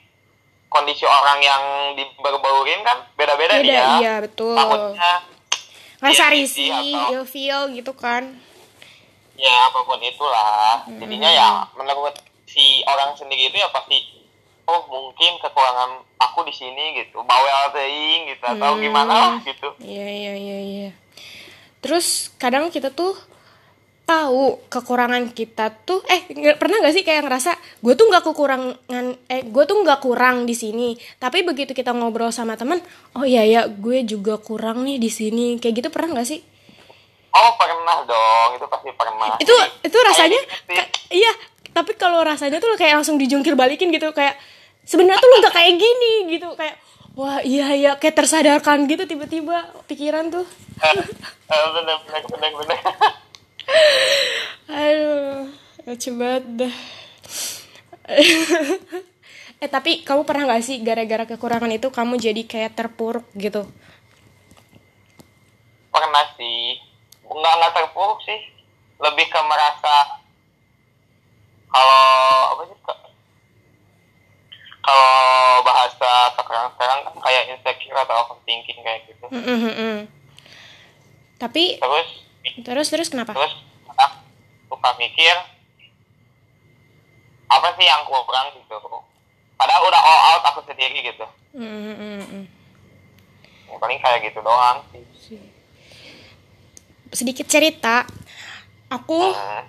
kondisi 0.68 1.04
orang 1.04 1.40
yang 1.40 1.62
diberbaurin 1.94 2.82
kan 2.82 3.06
beda-beda 3.14 3.56
Beda, 3.56 3.64
dia 3.64 3.84
iya, 3.98 4.14
betul. 4.20 4.52
takutnya 4.52 5.14
Rasa 6.02 6.24
Iya, 6.24 6.34
risih, 6.34 6.74
ilfeel 7.14 7.72
gitu 7.74 7.94
kan. 7.94 8.26
ya 9.34 9.54
apa 9.66 9.80
pun 9.82 9.98
itulah 9.98 10.82
jadinya 10.88 11.30
ya 11.30 11.50
Hmm. 11.62 11.78
menurut 11.78 12.14
si 12.44 12.82
orang 12.84 13.14
sendiri 13.14 13.48
itu 13.48 13.58
ya 13.58 13.70
pasti 13.70 14.02
oh 14.64 14.82
mungkin 14.86 15.38
kekurangan 15.38 15.92
aku 16.18 16.44
di 16.44 16.52
sini 16.52 16.98
gitu 16.98 17.22
bawel 17.22 17.72
teuing 17.72 18.30
gitu 18.30 18.44
atau 18.46 18.72
Hmm. 18.72 18.82
gimana 18.82 19.12
lah 19.12 19.32
gitu 19.42 19.68
Iya 19.80 20.08
iya 20.08 20.34
iya 20.34 20.58
iya. 20.60 20.90
Terus 21.80 22.30
kadang 22.36 22.70
kita 22.70 22.90
tuh 22.90 23.18
tahu 24.04 24.60
kekurangan 24.68 25.32
kita 25.32 25.72
tuh 25.82 26.04
eh 26.06 26.28
pernah 26.54 26.78
nggak 26.78 26.92
sih 26.92 27.02
kayak 27.02 27.24
ngerasa 27.24 27.52
gue 27.80 27.94
tuh 27.96 28.06
nggak 28.06 28.26
kekurangan 28.26 28.76
eh 29.26 29.42
gue 29.42 29.64
tuh 29.64 29.78
nggak 29.78 30.00
kurang 30.00 30.44
di 30.44 30.52
sini 30.52 30.90
tapi 31.16 31.42
begitu 31.42 31.72
kita 31.72 31.90
ngobrol 31.90 32.28
sama 32.30 32.54
teman 32.54 32.84
oh 33.14 33.24
iya 33.24 33.42
ya 33.42 33.62
gue 33.66 34.04
juga 34.04 34.36
kurang 34.36 34.84
nih 34.84 35.00
di 35.00 35.08
sini 35.08 35.56
kayak 35.56 35.76
gitu 35.78 35.90
pernah 35.90 36.20
nggak 36.20 36.28
sih 36.28 36.44
oh 37.32 37.52
pernah 37.56 38.04
dong 38.04 38.50
itu 38.54 38.66
pasti 38.68 38.90
pernah 38.92 39.32
itu 39.40 39.56
itu 39.80 39.98
rasanya 40.04 40.40
gitu. 40.68 40.84
iya 41.16 41.32
tapi 41.72 41.96
kalau 41.96 42.20
rasanya 42.22 42.60
tuh 42.60 42.76
kayak 42.76 43.00
langsung 43.00 43.16
dijungkir 43.16 43.56
balikin 43.56 43.90
gitu 43.90 44.12
kayak 44.12 44.36
sebenarnya 44.84 45.20
tuh 45.20 45.28
lu 45.28 45.36
nggak 45.40 45.56
kayak 45.56 45.74
gini 45.76 46.14
gitu 46.32 46.50
kayak 46.54 46.76
wah 47.14 47.40
iya 47.42 47.72
iya 47.74 47.92
kayak 47.96 48.16
tersadarkan 48.18 48.88
gitu 48.88 49.04
tiba-tiba 49.06 49.72
pikiran 49.88 50.28
tuh 50.30 50.46
Eh, 50.82 50.98
bener 51.72 51.98
bener 52.04 52.24
bener 52.26 52.52
bener 52.58 52.80
Aduh, 54.68 55.46
lucu 55.86 56.10
banget 56.16 56.44
dah. 56.58 56.76
eh 59.62 59.70
tapi 59.70 60.02
kamu 60.02 60.26
pernah 60.26 60.50
gak 60.50 60.66
sih 60.66 60.82
gara-gara 60.82 61.24
kekurangan 61.24 61.70
itu 61.70 61.88
kamu 61.88 62.18
jadi 62.18 62.42
kayak 62.44 62.74
terpuruk 62.74 63.28
gitu? 63.38 63.70
pernah 65.92 66.24
sih 66.34 66.80
nggak 67.22 67.54
nggak 67.54 67.74
terpuruk 67.76 68.20
sih 68.24 68.40
lebih 68.98 69.28
ke 69.28 69.40
merasa 69.44 70.21
kalau 71.72 72.04
apa 72.52 72.62
sih 72.68 72.78
kalau 74.82 75.12
bahasa 75.64 76.12
sekarang 76.36 76.68
sekarang 76.76 77.00
kan 77.06 77.16
kayak 77.22 77.44
insecure 77.48 77.96
atau 77.98 78.16
overthinking 78.28 78.80
kayak 78.82 79.08
gitu 79.08 79.26
Mm-mm-mm. 79.30 79.98
Tapi 81.38 81.80
terus 81.82 82.10
terus 82.62 82.88
terus 82.92 83.08
kenapa? 83.10 83.34
terus 83.34 83.54
ah, 83.96 84.12
suka 84.68 84.90
mikir 85.00 85.34
apa 87.48 87.68
sih 87.76 87.86
yang 87.86 88.06
kurang 88.06 88.52
gitu 88.54 88.76
padahal 89.56 89.82
udah 89.86 90.02
all 90.02 90.22
out 90.36 90.44
aku 90.52 90.62
sendiri 90.66 91.02
gitu 91.02 91.26
Mm-mm-mm. 91.56 92.46
Ya, 93.72 93.76
paling 93.80 94.00
kayak 94.00 94.28
gitu 94.28 94.44
doang 94.44 94.84
sih 94.92 95.04
Sedikit 97.12 97.44
cerita, 97.44 98.08
aku 98.88 99.20
Hmm. 99.36 99.68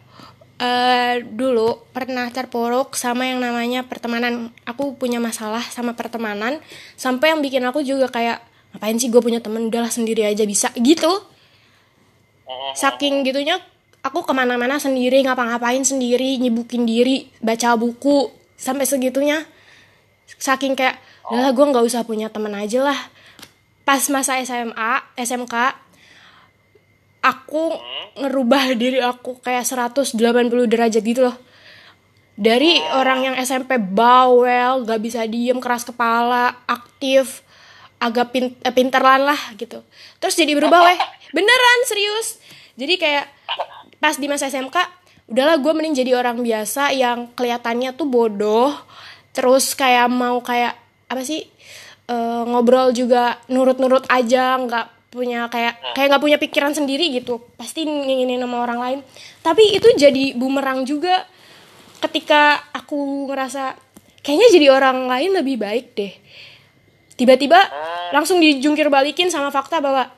Eh 0.63 1.27
dulu 1.27 1.91
pernah 1.91 2.31
terpuruk 2.31 2.95
sama 2.95 3.27
yang 3.27 3.43
namanya 3.43 3.83
pertemanan. 3.83 4.55
Aku 4.63 4.95
punya 4.95 5.19
masalah 5.19 5.67
sama 5.67 5.99
pertemanan 5.99 6.63
sampai 6.95 7.35
yang 7.35 7.43
bikin 7.43 7.67
aku 7.67 7.83
juga 7.83 8.07
kayak 8.07 8.39
ngapain 8.71 8.97
sih 8.97 9.11
gue 9.11 9.19
punya 9.19 9.43
temen 9.43 9.67
udahlah 9.67 9.91
sendiri 9.91 10.23
aja 10.23 10.47
bisa 10.47 10.71
gitu. 10.79 11.11
Saking 12.79 13.27
gitunya 13.27 13.59
aku 14.03 14.27
ke 14.27 14.33
mana-mana 14.35 14.79
sendiri 14.79 15.23
ngapa-ngapain 15.27 15.83
sendiri 15.87 16.39
nyibukin 16.43 16.87
diri 16.87 17.31
baca 17.39 17.79
buku 17.79 18.31
sampai 18.59 18.87
segitunya 18.87 19.47
saking 20.39 20.75
kayak 20.75 20.99
udahlah 21.31 21.55
gue 21.55 21.67
nggak 21.71 21.85
usah 21.87 22.03
punya 22.03 22.27
temen 22.27 22.51
aja 22.55 22.83
lah 22.83 22.99
pas 23.87 24.03
masa 24.11 24.39
SMA 24.43 24.93
SMK 25.15 25.55
aku 27.23 27.79
ngerubah 28.19 28.75
diri 28.75 28.99
aku 28.99 29.39
kayak 29.39 29.65
180 29.65 30.19
derajat 30.67 31.01
gitu 31.01 31.31
loh. 31.31 31.37
Dari 32.35 32.83
orang 32.99 33.33
yang 33.33 33.35
SMP 33.39 33.79
bawel 33.79 34.83
gak 34.83 35.01
bisa 35.01 35.23
diem 35.31 35.63
keras 35.63 35.87
kepala 35.87 36.67
aktif 36.67 37.47
agak 38.03 38.35
pin 38.35 38.51
eh, 38.67 38.75
pinteran 38.75 39.23
lah 39.23 39.39
gitu. 39.55 39.87
Terus 40.19 40.35
jadi 40.35 40.59
berubah 40.59 40.83
weh. 40.83 40.99
Beneran 41.31 41.79
serius. 41.87 42.43
Jadi 42.75 42.99
kayak 42.99 43.31
pas 44.03 44.19
di 44.19 44.27
masa 44.27 44.51
SMK 44.51 44.75
udahlah 45.31 45.63
gue 45.63 45.73
mending 45.73 45.95
jadi 46.03 46.19
orang 46.19 46.43
biasa 46.43 46.91
yang 46.91 47.31
kelihatannya 47.39 47.95
tuh 47.95 48.11
bodoh. 48.11 48.75
Terus 49.31 49.79
kayak 49.79 50.11
mau 50.11 50.43
kayak 50.43 50.75
apa 51.07 51.23
sih 51.23 51.47
eh, 52.11 52.43
ngobrol 52.51 52.91
juga 52.91 53.39
nurut-nurut 53.47 54.11
aja 54.11 54.59
nggak 54.59 55.02
punya 55.13 55.45
kayak 55.53 55.77
kayak 55.93 56.09
nggak 56.09 56.25
punya 56.25 56.39
pikiran 56.41 56.73
sendiri 56.73 57.13
gitu. 57.13 57.45
Pasti 57.61 57.85
nginginin 57.85 58.41
sama 58.41 58.65
orang 58.65 58.81
lain. 58.81 58.99
Tapi 59.45 59.77
itu 59.77 59.93
jadi 59.93 60.33
bumerang 60.33 60.89
juga 60.89 61.29
ketika 62.01 62.65
aku 62.73 63.29
ngerasa 63.29 63.77
kayaknya 64.25 64.49
jadi 64.57 64.67
orang 64.73 65.07
lain 65.07 65.31
lebih 65.37 65.61
baik 65.61 65.87
deh. 65.93 66.13
Tiba-tiba 67.13 67.61
langsung 68.11 68.41
dijungkir 68.41 68.89
balikin 68.89 69.29
sama 69.29 69.53
fakta 69.53 69.85
bahwa 69.85 70.09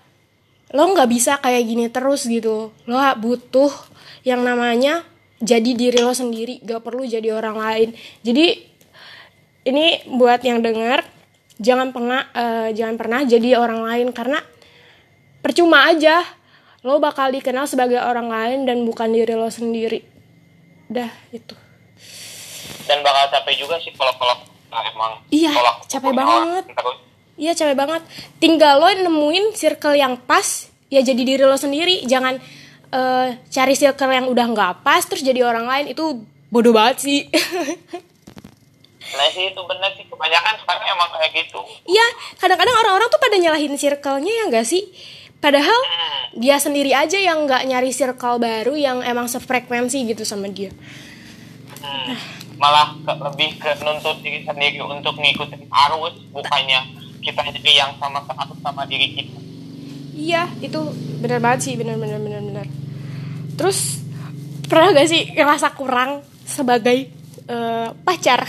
lo 0.70 0.84
nggak 0.94 1.10
bisa 1.10 1.42
kayak 1.42 1.62
gini 1.66 1.90
terus 1.90 2.30
gitu. 2.30 2.70
Lo 2.86 2.98
butuh 3.18 3.74
yang 4.22 4.46
namanya 4.46 5.02
jadi 5.42 5.74
diri 5.74 5.98
lo 6.00 6.14
sendiri. 6.14 6.62
Gak 6.62 6.86
perlu 6.86 7.02
jadi 7.02 7.34
orang 7.34 7.58
lain. 7.58 7.88
Jadi 8.22 8.46
ini 9.68 10.06
buat 10.06 10.40
yang 10.46 10.62
dengar 10.62 11.02
jangan 11.58 11.90
pernah 11.92 12.30
eh, 12.32 12.68
jangan 12.72 12.96
pernah 12.96 13.20
jadi 13.26 13.58
orang 13.58 13.84
lain. 13.84 14.08
Karena 14.14 14.38
percuma 15.44 15.84
aja 15.84 16.24
lo 16.80 16.96
bakal 16.96 17.28
dikenal 17.28 17.68
sebagai 17.68 18.00
orang 18.00 18.32
lain 18.32 18.58
dan 18.64 18.80
bukan 18.82 19.12
diri 19.12 19.36
lo 19.36 19.48
sendiri 19.48 20.00
dah 20.88 21.12
itu 21.30 21.52
dan 22.84 23.00
bakal 23.00 23.24
capek 23.30 23.54
juga 23.60 23.76
sih 23.78 23.92
kalau 23.92 24.12
kalau 24.14 24.36
nah, 24.68 24.84
emang 24.84 25.12
Iya, 25.28 25.52
kalau 25.52 25.74
capek 25.84 26.12
banget. 26.12 26.64
orang 26.64 26.72
terus 26.72 26.98
Iya 27.34 27.50
capek 27.50 27.74
banget. 27.74 28.02
Tinggal 28.38 28.78
lo 28.78 28.86
nemuin 28.86 29.58
circle 29.58 29.98
yang 29.98 30.14
pas, 30.14 30.70
ya 30.86 31.02
jadi 31.02 31.18
diri 31.18 31.42
lo 31.42 31.58
sendiri. 31.58 32.06
Jangan 32.06 32.38
eh, 32.94 33.28
cari 33.50 33.74
circle 33.74 34.06
yang 34.06 34.30
udah 34.30 34.46
nggak 34.54 34.72
pas 34.86 35.02
terus 35.02 35.26
jadi 35.26 35.42
orang 35.42 35.66
lain 35.66 35.86
itu 35.90 36.22
bodoh 36.46 36.70
banget 36.70 37.02
sih. 37.02 37.26
nah 39.14 39.26
sih 39.30 39.50
itu 39.50 39.60
bener 39.66 39.90
sih 39.94 40.06
kebanyakan 40.06 40.54
sekarang 40.58 40.86
emang 40.90 41.10
kayak 41.10 41.30
gitu 41.34 41.58
Iya, 41.86 42.06
kadang-kadang 42.38 42.76
orang-orang 42.86 43.08
tuh 43.10 43.18
pada 43.18 43.36
nyalahin 43.36 43.74
circle-nya 43.74 44.32
ya 44.32 44.44
nggak 44.54 44.66
sih? 44.66 44.82
Padahal 45.44 45.80
dia 46.40 46.56
sendiri 46.56 46.96
aja 46.96 47.20
yang 47.20 47.44
nggak 47.44 47.68
nyari 47.68 47.92
circle 47.92 48.40
baru 48.40 48.72
yang 48.80 49.04
emang 49.04 49.28
sefrekuensi 49.28 50.08
gitu 50.08 50.24
sama 50.24 50.48
dia. 50.48 50.72
Hmm, 51.84 52.16
malah 52.56 52.96
ke, 52.96 53.12
lebih 53.12 53.60
ke 53.60 53.76
nuntut 53.84 54.24
diri 54.24 54.40
sendiri 54.40 54.80
untuk 54.80 55.20
ngikutin 55.20 55.68
arus 55.68 56.16
bukannya 56.32 56.80
kita 57.20 57.44
jadi 57.60 57.70
yang 57.84 57.92
sama 58.00 58.24
arus 58.24 58.58
sama 58.64 58.88
diri 58.88 59.12
kita 59.12 59.36
Iya, 60.14 60.46
itu 60.62 60.78
bener 61.20 61.42
banget 61.42 61.60
sih, 61.68 61.74
bener 61.74 61.98
bener 61.98 62.22
bener 62.22 62.40
bener. 62.40 62.66
Terus 63.58 63.98
pernah 64.70 64.94
gak 64.94 65.10
sih 65.10 65.26
ngerasa 65.34 65.74
kurang 65.74 66.22
sebagai 66.46 67.10
eh, 67.50 67.88
pacar? 68.06 68.46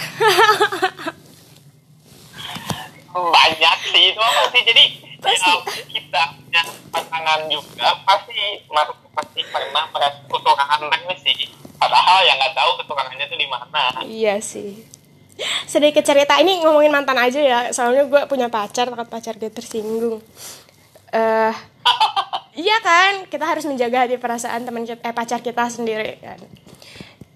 banyak 3.15 3.77
sih 3.95 4.03
itu 4.11 4.19
pasti 4.19 4.59
jadi 4.67 4.83
Pasti. 5.25 5.53
ya, 5.97 6.04
punya 6.55 6.71
pasangan 6.88 7.39
juga 7.51 7.88
pasti 8.07 8.39
mas- 8.71 9.03
pasti 9.12 9.41
pernah 9.51 9.83
merasa 9.91 10.24
kekurangan 10.24 10.79
teknis 10.88 11.19
sih 11.19 11.51
padahal 11.75 12.24
yang 12.24 12.39
nggak 12.39 12.55
tahu 12.55 12.71
kekurangannya 12.79 13.25
itu 13.27 13.35
di 13.35 13.47
mana 13.51 13.83
iya 14.07 14.39
sih. 14.39 14.88
Sedikit 15.67 16.00
cerita 16.00 16.39
ini 16.39 16.63
ngomongin 16.63 16.95
mantan 16.95 17.19
aja 17.19 17.43
ya, 17.43 17.59
soalnya 17.75 18.07
gue 18.07 18.21
punya 18.31 18.47
pacar, 18.47 18.88
takut 18.88 19.12
pacar 19.12 19.35
gue 19.35 19.51
tersinggung. 19.51 20.24
eh 21.12 21.51
iya 22.63 22.79
kan, 22.79 23.27
kita 23.27 23.43
harus 23.43 23.67
menjaga 23.67 24.07
hati 24.07 24.15
perasaan 24.15 24.63
teman 24.63 24.88
kita, 24.88 25.03
eh 25.03 25.12
pacar 25.12 25.43
kita 25.43 25.67
sendiri 25.67 26.24
kan. 26.24 26.39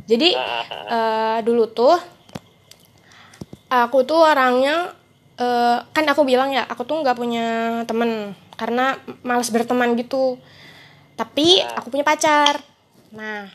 Jadi 0.07 0.31
eh 0.31 1.37
dulu 1.43 1.67
tuh 1.67 1.99
aku 3.67 4.07
tuh 4.07 4.23
orangnya 4.23 4.95
eh, 5.35 5.83
kan 5.83 6.05
aku 6.07 6.23
bilang 6.23 6.55
ya 6.55 6.63
aku 6.71 6.87
tuh 6.87 7.03
nggak 7.03 7.19
punya 7.19 7.47
temen 7.83 8.31
karena 8.59 8.99
males 9.23 9.47
berteman 9.47 9.95
gitu. 9.95 10.35
Tapi 11.15 11.63
aku 11.63 11.87
punya 11.87 12.03
pacar. 12.03 12.59
Nah 13.15 13.47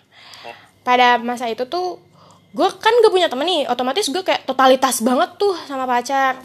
pada 0.80 1.20
masa 1.20 1.48
itu 1.52 1.68
tuh 1.68 2.00
gue 2.54 2.68
kan 2.80 2.92
gak 3.00 3.12
punya 3.12 3.28
temen 3.28 3.48
nih 3.48 3.66
otomatis 3.66 4.08
gue 4.08 4.20
kayak 4.20 4.48
totalitas 4.48 5.04
banget 5.04 5.36
tuh 5.36 5.52
sama 5.68 5.84
pacar. 5.84 6.40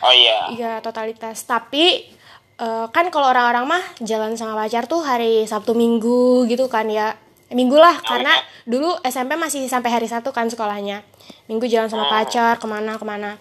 Oh 0.00 0.12
iya. 0.16 0.56
Iya 0.56 0.72
totalitas. 0.80 1.44
Tapi 1.44 2.08
eh, 2.56 2.86
kan 2.88 3.12
kalau 3.12 3.28
orang-orang 3.28 3.68
mah 3.68 3.84
jalan 4.00 4.32
sama 4.40 4.56
pacar 4.56 4.88
tuh 4.88 5.04
hari 5.04 5.44
Sabtu 5.44 5.76
Minggu 5.76 6.48
gitu 6.48 6.72
kan 6.72 6.88
ya. 6.88 7.12
Minggu 7.46 7.78
lah 7.78 8.02
karena 8.02 8.34
dulu 8.66 8.98
SMP 9.06 9.38
masih 9.38 9.70
sampai 9.70 9.92
hari 9.92 10.08
Sabtu 10.08 10.32
kan 10.32 10.48
sekolahnya. 10.48 11.04
Minggu 11.46 11.68
jalan 11.68 11.92
sama 11.92 12.08
pacar 12.08 12.56
ke 12.56 12.66
mana 12.66 12.96
ke 12.96 13.04
mana 13.04 13.36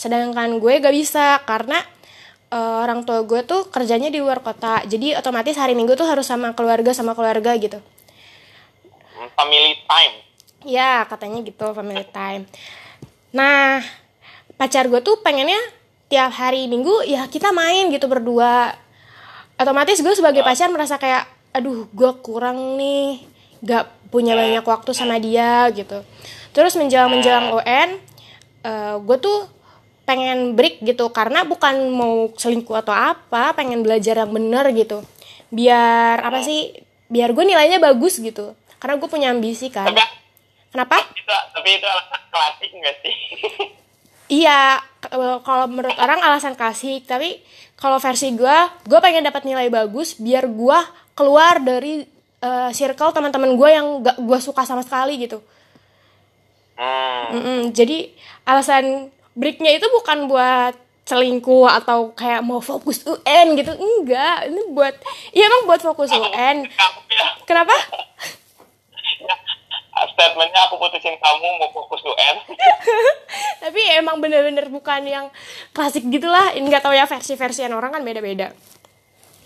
sedangkan 0.00 0.56
gue 0.56 0.80
gak 0.80 0.96
bisa 0.96 1.44
karena 1.44 1.76
eh, 2.50 2.74
orang 2.82 3.06
tua 3.06 3.22
gue 3.22 3.40
tuh 3.46 3.70
kerjanya 3.70 4.10
di 4.10 4.18
luar 4.18 4.42
kota 4.42 4.82
jadi 4.84 5.18
otomatis 5.18 5.54
hari 5.56 5.72
Minggu 5.78 5.94
tuh 5.94 6.06
harus 6.06 6.26
sama 6.26 6.52
keluarga 6.52 6.90
sama 6.92 7.14
keluarga 7.14 7.54
gitu 7.56 7.78
family 9.38 9.78
time 9.88 10.30
Ya, 10.68 11.08
katanya 11.08 11.40
gitu, 11.40 11.72
family 11.72 12.04
time. 12.12 12.44
Nah, 13.32 13.80
pacar 14.60 14.84
gue 14.92 15.00
tuh 15.00 15.16
pengennya 15.24 15.56
tiap 16.10 16.34
hari 16.34 16.66
minggu 16.66 17.06
ya 17.06 17.24
kita 17.30 17.54
main 17.54 17.88
gitu 17.88 18.04
berdua. 18.10 18.76
Otomatis 19.56 20.04
gue 20.04 20.12
sebagai 20.12 20.44
pacar 20.44 20.68
merasa 20.68 21.00
kayak, 21.00 21.24
aduh 21.56 21.88
gue 21.88 22.10
kurang 22.20 22.76
nih, 22.76 23.24
gak 23.64 23.88
punya 24.12 24.36
banyak 24.36 24.64
waktu 24.64 24.90
sama 24.92 25.16
dia 25.16 25.64
gitu. 25.72 26.04
Terus 26.52 26.76
menjelang-menjelang 26.76 27.56
UN, 27.56 27.88
eh, 28.66 28.96
gue 29.00 29.16
tuh 29.16 29.48
pengen 30.10 30.58
break 30.58 30.82
gitu 30.82 31.06
karena 31.14 31.46
bukan 31.46 31.94
mau 31.94 32.34
selingkuh 32.34 32.82
atau 32.82 32.90
apa, 32.90 33.54
pengen 33.54 33.86
belajar 33.86 34.18
yang 34.18 34.34
bener 34.34 34.66
gitu. 34.74 35.06
Biar 35.54 36.18
apa 36.18 36.42
sih? 36.42 36.74
Biar 37.06 37.30
gue 37.30 37.46
nilainya 37.46 37.78
bagus 37.78 38.18
gitu. 38.18 38.58
Karena 38.82 38.98
gue 38.98 39.06
punya 39.06 39.30
ambisi 39.30 39.70
kan. 39.70 39.86
Kenapa? 40.70 40.98
itu 41.30 41.30
tapi 41.54 41.68
itu 41.78 41.86
alasan 41.86 42.22
klasik 42.30 42.70
nggak 42.70 42.96
sih 43.02 43.16
Iya, 44.30 44.78
kalau 45.42 45.66
menurut 45.66 45.98
orang 45.98 46.22
alasan 46.22 46.54
klasik, 46.54 47.02
tapi 47.02 47.42
kalau 47.74 47.98
versi 47.98 48.30
gue, 48.30 48.58
gue 48.86 48.98
pengen 49.02 49.26
dapat 49.26 49.42
nilai 49.42 49.66
bagus 49.66 50.14
biar 50.22 50.46
gue 50.46 50.78
keluar 51.18 51.58
dari 51.58 52.06
eh, 52.38 52.70
circle 52.70 53.10
teman-teman 53.10 53.58
gue 53.58 53.68
yang 53.74 54.06
gak 54.06 54.22
gue 54.22 54.38
suka 54.38 54.62
sama 54.62 54.86
sekali 54.86 55.18
gitu. 55.18 55.42
hmm. 56.78 57.26
Mm-mm, 57.34 57.60
jadi 57.74 58.14
alasan 58.46 59.10
breaknya 59.32 59.76
itu 59.76 59.86
bukan 59.90 60.26
buat 60.26 60.74
selingkuh 61.02 61.66
atau 61.66 62.14
kayak 62.14 62.40
mau 62.40 62.62
fokus 62.62 63.02
UN 63.02 63.58
gitu, 63.58 63.72
enggak. 63.74 64.46
Ini 64.46 64.62
buat, 64.70 64.94
iya 65.32 65.46
emang 65.46 65.66
buat 65.66 65.82
fokus 65.82 66.10
UN. 66.10 66.70
ya 67.10 67.26
Kenapa? 67.44 67.74
statementnya 70.10 70.64
aku 70.64 70.80
putusin 70.80 71.12
kamu 71.16 71.60
mau 71.60 71.68
fokus 71.72 72.00
UN 72.00 72.36
tapi 73.62 73.80
emang 73.92 74.16
bener-bener 74.16 74.64
bukan 74.68 75.04
yang 75.04 75.26
klasik 75.70 76.00
gitulah. 76.08 76.56
Ini 76.56 76.64
nggak 76.64 76.80
tahu 76.80 76.96
ya 76.96 77.04
versi-versian 77.04 77.72
orang 77.72 77.92
kan 77.92 78.02
beda-beda. 78.02 78.52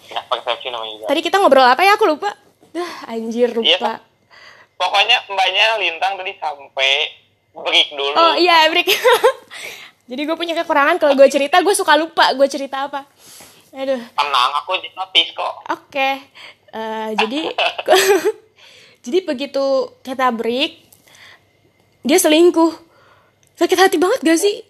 ya 0.07 0.21
persepsi 0.29 0.71
namanya 0.71 0.95
juga 0.95 1.07
Tadi 1.11 1.21
kita 1.21 1.43
ngobrol 1.43 1.67
apa 1.67 1.83
ya? 1.83 1.99
Aku 1.99 2.07
lupa. 2.07 2.31
Dah, 2.71 3.09
anjir 3.09 3.51
Iya, 3.51 3.57
lupa. 3.81 3.93
pokoknya 4.75 5.27
mbaknya 5.27 5.67
lintang 5.79 6.15
tadi 6.15 6.33
sampai 6.39 6.91
break 7.55 7.89
dulu 7.95 8.15
Oh 8.19 8.35
iya, 8.35 8.67
break. 8.69 8.91
Jadi 10.11 10.21
gue 10.29 10.37
punya 10.37 10.53
kekurangan 10.53 11.01
kalau 11.01 11.15
gue 11.17 11.29
cerita 11.33 11.65
gue 11.65 11.73
suka 11.73 11.97
lupa 11.97 12.35
gue 12.37 12.45
cerita 12.51 12.91
apa. 12.91 13.09
Aduh, 13.75 13.99
tenang 13.99 14.53
aku 14.63 14.79
notice 14.79 15.31
kok 15.35 15.55
oke. 15.67 16.11
Eh, 16.75 17.11
jadi 17.15 17.55
jadi 19.07 19.19
begitu 19.23 19.95
kita 20.05 20.31
break 20.31 20.85
dia 22.05 22.19
selingkuh. 22.21 22.71
Sakit 23.57 23.79
hati 23.79 23.97
banget 23.97 24.21
gak 24.23 24.39
sih? 24.39 24.63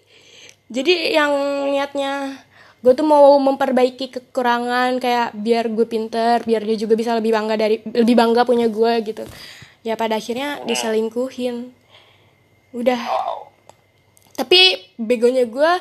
Jadi 0.69 1.13
yang 1.13 1.33
niatnya 1.69 2.41
gue 2.85 2.93
tuh 2.93 3.05
mau 3.05 3.33
memperbaiki 3.41 4.13
kekurangan 4.13 5.01
kayak 5.01 5.33
biar 5.33 5.73
gue 5.73 5.85
pinter, 5.89 6.41
biar 6.45 6.61
dia 6.61 6.77
juga 6.77 6.93
bisa 6.93 7.17
lebih 7.17 7.33
bangga 7.33 7.57
dari 7.57 7.81
lebih 7.81 8.13
bangga 8.13 8.45
punya 8.45 8.69
gue 8.69 8.93
gitu. 9.03 9.25
Ya 9.85 9.97
pada 9.97 10.17
akhirnya 10.17 10.63
diselingkuhin. 10.65 11.84
Udah. 12.75 12.99
Wow. 12.99 13.55
Tapi 14.35 14.91
begonya 14.99 15.47
gue 15.47 15.71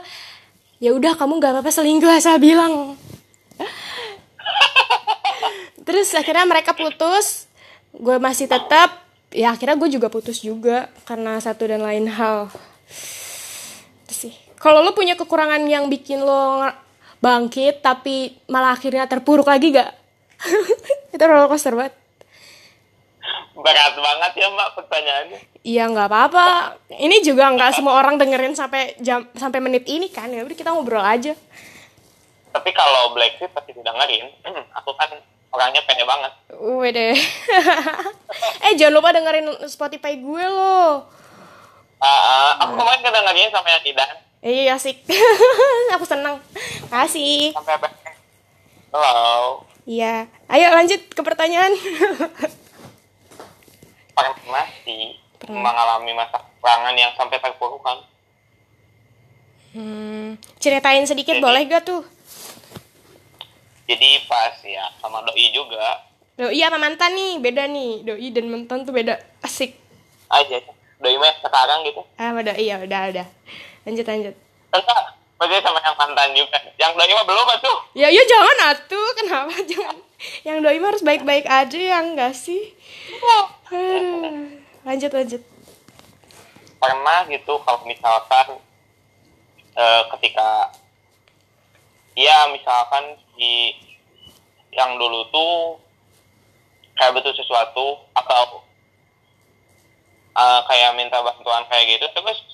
ya 0.78 0.94
udah 0.94 1.18
kamu 1.18 1.42
nggak 1.42 1.58
apa-apa 1.58 1.70
selingkuh 1.74 2.06
asal 2.06 2.38
bilang. 2.38 2.94
Terus 5.86 6.14
akhirnya 6.14 6.46
mereka 6.46 6.70
putus. 6.78 7.50
Gue 7.90 8.22
masih 8.22 8.46
tetap 8.46 9.02
ya 9.34 9.50
akhirnya 9.50 9.74
gue 9.74 9.90
juga 9.90 10.06
putus 10.06 10.38
juga 10.38 10.86
karena 11.02 11.42
satu 11.42 11.66
dan 11.66 11.82
lain 11.82 12.06
hal. 12.06 12.46
Itu 14.06 14.14
sih. 14.14 14.34
Kalau 14.62 14.80
lo 14.86 14.94
punya 14.94 15.18
kekurangan 15.18 15.66
yang 15.66 15.90
bikin 15.90 16.22
lo 16.22 16.62
bangkit 17.24 17.80
tapi 17.80 18.36
malah 18.52 18.76
akhirnya 18.76 19.08
terpuruk 19.08 19.48
lagi 19.48 19.72
gak 19.72 19.96
itu 21.16 21.24
roller 21.24 21.48
coaster 21.48 21.72
banget 21.72 21.96
berat 23.54 23.94
banget 23.94 24.32
ya 24.34 24.46
mbak 24.48 24.68
pertanyaannya 24.74 25.40
Iya 25.64 25.88
nggak 25.88 26.06
apa-apa. 26.06 26.46
Ini 26.90 27.24
juga 27.24 27.48
nggak 27.48 27.72
semua 27.76 27.96
orang 27.96 28.18
dengerin 28.18 28.52
sampai 28.52 28.98
jam 28.98 29.24
sampai 29.32 29.58
menit 29.58 29.86
ini 29.86 30.06
kan 30.06 30.28
ya. 30.28 30.42
Udah 30.42 30.52
kita 30.52 30.70
ngobrol 30.70 31.00
aja. 31.00 31.32
tapi 32.50 32.70
kalau 32.70 33.10
Black 33.10 33.34
Sheep 33.34 33.50
pasti 33.50 33.74
dengerin 33.74 34.30
aku 34.78 34.94
kan 34.94 35.10
orangnya 35.50 35.82
pede 35.82 36.02
banget 36.02 36.30
Wede. 36.54 37.18
eh 38.64 38.72
jangan 38.74 38.94
lupa 38.94 39.10
dengerin 39.10 39.46
Spotify 39.66 40.14
gue 40.14 40.44
loh. 40.44 41.02
Ah, 41.98 42.54
aku 42.60 42.76
kemarin 42.76 43.00
kedengerin 43.00 43.50
sama 43.50 43.68
yang 43.68 43.82
Eh, 44.38 44.52
Iya 44.62 44.76
asik. 44.76 45.02
Aku 45.96 46.04
senang. 46.04 46.36
Kasih. 46.86 47.50
sampai 47.50 47.74
apa 47.74 47.88
halo 48.92 49.64
Iya. 49.82 50.28
Ayo 50.46 50.68
lanjut 50.70 51.00
ke 51.08 51.20
pertanyaan. 51.20 51.72
Pernah 54.14 54.66
sih 54.80 55.18
mengalami 55.44 56.14
masa 56.14 56.38
kekurangan 56.38 56.94
yang 56.94 57.12
sampai 57.12 57.36
terpuruk 57.36 57.82
kan 57.82 57.98
hmm, 59.74 60.38
ceritain 60.56 61.04
sedikit 61.04 61.36
Jadi- 61.36 61.44
boleh 61.44 61.62
gak 61.66 61.84
tuh? 61.84 62.02
jadi 63.84 64.24
pas 64.24 64.56
ya 64.62 64.88
sama 64.96 65.20
doi 65.22 65.52
juga 65.52 66.00
Doi 66.34 66.58
sama 66.58 66.82
mantan 66.82 67.14
nih, 67.14 67.38
beda 67.38 67.70
nih. 67.70 68.02
Doi 68.02 68.34
dan 68.34 68.50
mantan 68.50 68.82
tuh 68.82 68.90
beda. 68.90 69.22
Asik. 69.38 69.78
aja 70.26 70.58
doi 70.98 71.14
mah 71.14 71.36
sekarang 71.36 71.84
gitu 71.84 72.00
ah 72.16 72.32
udah 72.32 72.56
iya 72.56 72.80
udah 72.80 73.12
udah 73.12 73.26
lanjut 73.84 74.06
lanjut 74.08 74.34
enggak 74.72 75.04
berarti 75.38 75.66
sama 75.66 75.78
yang 75.82 75.96
mantan 75.98 76.28
juga. 76.32 76.58
Yang 76.78 76.92
doi 76.94 77.12
mah 77.14 77.26
belum 77.26 77.48
tuh. 77.58 77.78
Ya 77.98 78.08
ya 78.08 78.22
jangan 78.22 78.56
atuh. 78.74 79.08
Kenapa 79.18 79.54
jangan? 79.66 79.96
Yang 80.46 80.58
doi 80.62 80.78
mah 80.78 80.88
harus 80.94 81.04
baik-baik 81.04 81.46
aja 81.46 81.78
ya 81.78 81.98
enggak 82.00 82.32
sih? 82.32 82.74
Aduh. 83.74 84.62
lanjut 84.84 85.10
lanjut. 85.10 85.42
Pernah 86.78 87.20
gitu 87.32 87.54
kalau 87.64 87.80
misalkan 87.88 88.60
eh, 89.74 90.02
ketika 90.16 90.70
ya 92.14 92.46
misalkan 92.54 93.18
si 93.34 93.74
yang 94.70 94.94
dulu 94.98 95.26
tuh 95.34 95.82
kayak 96.94 97.14
butuh 97.18 97.34
sesuatu 97.34 97.98
atau 98.14 98.62
eh, 100.38 100.60
kayak 100.70 100.94
minta 100.94 101.18
bantuan 101.18 101.66
kayak 101.66 101.98
gitu 101.98 102.06
terus 102.14 102.53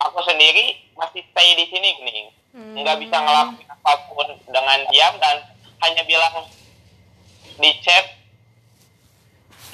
aku 0.00 0.18
sendiri 0.24 0.76
masih 0.96 1.22
stay 1.32 1.48
di 1.56 1.64
sini 1.68 1.88
gini 2.00 2.22
nggak 2.56 2.96
bisa 3.04 3.16
ngelakuin 3.20 3.68
apa 3.68 3.92
pun 4.08 4.28
dengan 4.48 4.78
diam 4.88 5.14
dan 5.20 5.36
hanya 5.84 6.02
bilang 6.08 6.48
di 7.60 7.70
chat 7.84 8.16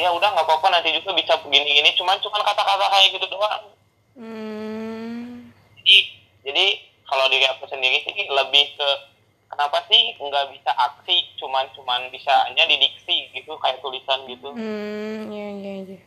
ya 0.00 0.08
udah 0.10 0.28
nggak 0.34 0.46
apa-apa 0.48 0.66
nanti 0.72 0.90
juga 0.96 1.12
bisa 1.14 1.36
begini-gini. 1.44 1.92
Cuman 1.94 2.16
cuman 2.18 2.42
kata-kata 2.42 2.86
kayak 2.90 3.08
gitu 3.14 3.26
doang. 3.30 3.64
Hmm. 4.12 5.48
jadi 5.80 5.96
jadi 6.44 6.66
kalau 7.08 7.32
diri 7.32 7.48
aku 7.48 7.64
sendiri 7.64 8.04
sih 8.04 8.28
lebih 8.28 8.76
ke 8.76 8.88
kenapa 9.48 9.80
sih 9.88 10.12
nggak 10.20 10.52
bisa 10.52 10.68
aksi 10.68 11.32
cuman 11.40 11.64
cuman 11.72 12.12
bisa 12.12 12.28
hanya 12.44 12.68
didiksi 12.68 13.32
gitu 13.32 13.56
kayak 13.56 13.80
tulisan 13.80 14.20
gitu. 14.28 14.52
Hmm, 14.52 15.32
ya, 15.32 15.48
ya, 15.64 15.74
ya. 15.96 16.00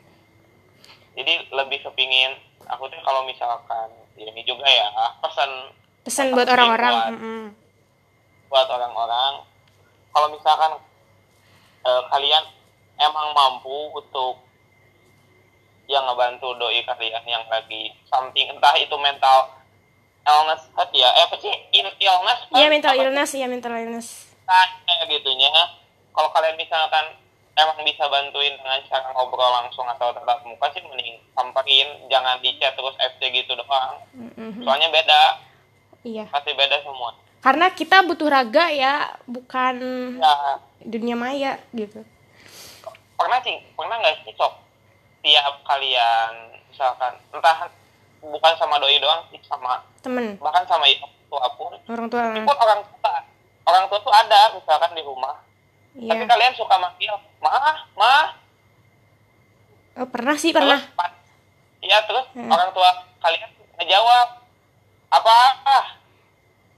jadi 1.17 1.33
lebih 1.49 1.81
kepingin 1.81 2.37
aku 2.69 2.85
tuh 2.93 3.01
kalau 3.01 3.25
misalkan 3.25 3.89
ini 4.17 4.41
juga 4.43 4.63
ya 4.63 4.87
pesan 5.19 5.51
Pesan 6.05 6.27
pesan 6.27 6.27
buat 6.31 6.47
orang-orang. 6.47 6.93
buat, 6.93 7.07
Mm-mm. 7.11 7.41
buat 8.47 8.67
orang-orang 8.69 9.33
kalau 10.09 10.27
misalkan 10.29 10.71
eh, 11.81 12.01
kalian 12.07 12.43
emang 12.95 13.27
mampu 13.31 13.91
untuk 13.91 14.39
yang 15.85 16.01
ngebantu 16.03 16.55
doi 16.55 16.81
kalian 16.81 17.21
yang 17.23 17.45
lagi 17.45 17.93
something 18.05 18.47
entah 18.47 18.73
itu 18.73 18.95
mental 18.95 19.53
illness 20.23 20.65
hurt 20.73 20.89
ya 20.89 21.05
eh 21.11 21.23
apa 21.23 21.35
sih 21.37 21.53
In, 21.71 21.85
illness 21.95 22.39
Iya 22.49 22.65
hurt, 22.65 22.73
mental 22.73 22.89
apa 22.89 22.97
sih? 22.97 23.03
illness, 23.03 23.29
iya 23.33 23.45
mental 23.45 23.73
illness. 23.73 24.07
Nah, 24.43 24.65
kayak 24.81 25.09
gitunya 25.11 25.49
kalau 26.09 26.29
kalian 26.31 26.55
misalkan 26.55 27.05
emang 27.55 27.79
bisa 27.81 28.03
bantuin 28.05 28.53
dengan 28.53 28.79
cara 28.85 29.07
ngobrol 29.11 29.47
langsung 29.53 29.87
atau 29.87 30.11
tatap 30.11 30.43
muka 30.43 30.67
sih 30.69 30.81
mending 30.81 31.15
samperin 31.31 31.87
jangan 32.05 32.35
di 32.39 32.51
chat 32.55 32.73
terus 32.73 32.95
FC 32.97 33.31
gitu 33.33 33.55
doang 33.55 33.95
Mm-mm. 34.13 34.61
soalnya 34.61 34.89
beda 34.89 35.21
Iya. 36.01 36.29
pasti 36.29 36.53
beda 36.53 36.77
semua 36.79 37.15
Karena 37.39 37.69
kita 37.69 38.01
butuh 38.01 38.25
raga 38.25 38.69
ya, 38.69 38.93
bukan 39.25 39.75
ya 40.17 40.57
dunia 40.81 41.13
maya 41.13 41.61
gitu. 41.71 42.01
pernah 43.15 43.39
sih 43.39 43.57
pernah 43.71 43.95
nggak 43.95 44.15
sih 44.19 44.33
sok 44.33 44.53
tiap 45.21 45.55
kalian 45.63 46.33
misalkan 46.67 47.13
entah 47.31 47.69
bukan 48.19 48.53
sama 48.55 48.75
doi 48.75 48.97
doang 48.97 49.23
sih 49.29 49.39
sama 49.41 49.81
Temen, 49.99 50.37
bahkan 50.37 50.65
sama 50.65 50.85
ibu 50.85 51.05
tua 51.25 51.47
pun 51.51 51.73
orang 51.87 52.05
tua. 52.07 52.21
meskipun 52.27 52.57
orang 52.59 52.81
tua 52.83 53.13
orang 53.65 53.83
tua 53.87 53.99
tuh 53.99 54.13
ada 54.15 54.41
misalkan 54.51 54.91
di 54.91 55.01
rumah 55.01 55.33
tapi 55.95 56.11
Iya. 56.19 56.27
kalian 56.27 56.53
suka 56.53 56.75
manggil 56.75 57.13
mah 57.39 57.87
mah 57.95 58.23
Oh, 59.95 60.03
pernah 60.11 60.35
sih, 60.35 60.51
pernah. 60.51 60.75
Terus, 60.75 61.15
Iya 61.79 62.03
terus 62.03 62.27
Hmm. 62.35 62.51
orang 62.51 62.67
tua 62.75 62.89
kalian 63.23 63.47
ngejawab 63.79 64.43
apa 65.07 65.35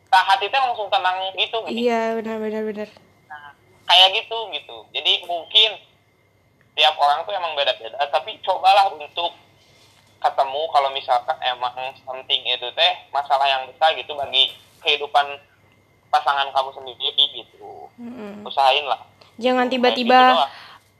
nah 0.07 0.23
hati 0.23 0.45
teh 0.47 0.59
langsung 0.59 0.85
tenang 0.87 1.17
gitu 1.33 1.57
gitu. 1.65 1.73
Iya, 1.73 2.13
benar 2.13 2.37
benar 2.37 2.61
benar. 2.61 2.89
Nah, 3.25 3.51
kayak 3.89 4.21
gitu 4.21 4.37
gitu 4.53 4.77
jadi 4.91 5.25
mungkin 5.25 5.81
tiap 6.77 6.93
orang 6.95 7.25
tuh 7.25 7.33
emang 7.33 7.57
beda-beda 7.57 7.97
tapi 8.13 8.37
cobalah 8.39 8.85
untuk 8.91 9.33
ketemu 10.17 10.61
kalau 10.69 10.89
misalkan 10.93 11.37
emang 11.41 11.73
something 12.05 12.41
itu 12.43 12.67
teh 12.71 12.93
masalah 13.09 13.47
yang 13.47 13.63
besar 13.65 13.97
gitu 13.97 14.13
bagi 14.13 14.53
kehidupan 14.79 15.25
pasangan 16.07 16.47
kamu 16.49 16.69
sendiri 16.71 17.07
gitu 17.33 17.91
Mm-mm. 17.95 18.43
usahain 18.43 18.83
lah 18.83 19.01
Jangan 19.37 19.69
tiba-tiba 19.69 20.49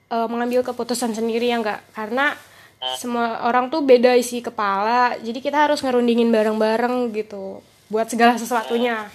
eh, 0.08 0.26
mengambil 0.26 0.62
keputusan 0.62 1.12
sendiri 1.12 1.48
ya 1.48 1.58
enggak 1.58 1.80
karena 1.92 2.34
Hmm. 2.78 2.94
semua 2.94 3.42
orang 3.42 3.66
tuh 3.68 3.82
beda 3.82 4.14
isi 4.14 4.38
kepala 4.38 5.18
jadi 5.18 5.42
kita 5.42 5.66
harus 5.66 5.82
ngerundingin 5.82 6.30
bareng-bareng 6.30 7.10
gitu 7.10 7.58
buat 7.88 8.06
segala 8.06 8.38
sesuatunya 8.38 9.10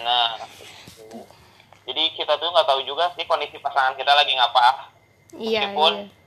Nah, 0.00 0.40
gitu. 0.56 1.20
jadi 1.84 2.08
kita 2.10 2.40
tuh 2.40 2.48
nggak 2.48 2.64
tahu 2.64 2.80
juga 2.82 3.12
sih 3.12 3.28
kondisi 3.28 3.60
pasangan 3.60 3.92
kita 3.92 4.16
lagi 4.16 4.32
ngapa. 4.32 4.88
iya 5.36 5.68
Meskipun 5.68 5.92
iya 5.92 6.17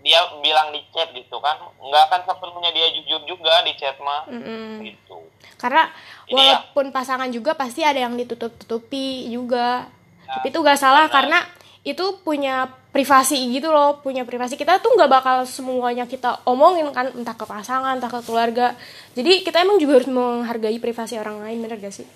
Dia 0.00 0.16
bilang 0.38 0.70
di 0.70 0.80
chat 0.90 1.10
gitu 1.10 1.36
kan, 1.38 1.54
nggak 1.76 2.02
akan 2.06 2.20
sepenuhnya 2.24 2.70
dia 2.70 2.88
jujur 2.90 3.20
juga 3.26 3.60
di 3.60 3.72
chat 3.74 3.96
mah. 3.98 4.24
Mm-mm. 4.26 4.80
Gitu. 4.82 5.16
karena 5.56 5.92
Jadi 6.24 6.40
ya- 6.40 6.56
walaupun 6.64 6.86
pasangan 6.88 7.28
juga 7.28 7.52
pasti 7.52 7.80
ada 7.80 7.98
yang 7.98 8.16
ditutup-tutupi 8.16 9.06
juga 9.28 9.84
Ya, 10.24 10.38
tapi 10.38 10.48
itu 10.48 10.58
gak 10.58 10.78
salah 10.78 11.04
benar. 11.04 11.14
karena 11.16 11.38
itu 11.82 12.04
punya 12.18 12.54
privasi 12.88 13.34
gitu 13.50 13.68
loh 13.68 13.98
punya 13.98 14.22
privasi 14.22 14.54
kita 14.54 14.78
tuh 14.78 14.92
nggak 14.92 15.10
bakal 15.10 15.36
semuanya 15.42 16.04
kita 16.04 16.40
omongin 16.44 16.86
kan 16.90 17.08
entah 17.10 17.34
ke 17.34 17.42
pasangan 17.42 17.96
entah 17.96 18.08
ke 18.08 18.20
keluarga 18.20 18.72
jadi 19.12 19.42
kita 19.42 19.60
emang 19.60 19.76
juga 19.76 19.96
harus 19.96 20.08
menghargai 20.08 20.76
privasi 20.76 21.16
orang 21.16 21.40
lain 21.40 21.60
bener 21.60 21.76
gak 21.78 21.92
sih 21.94 22.06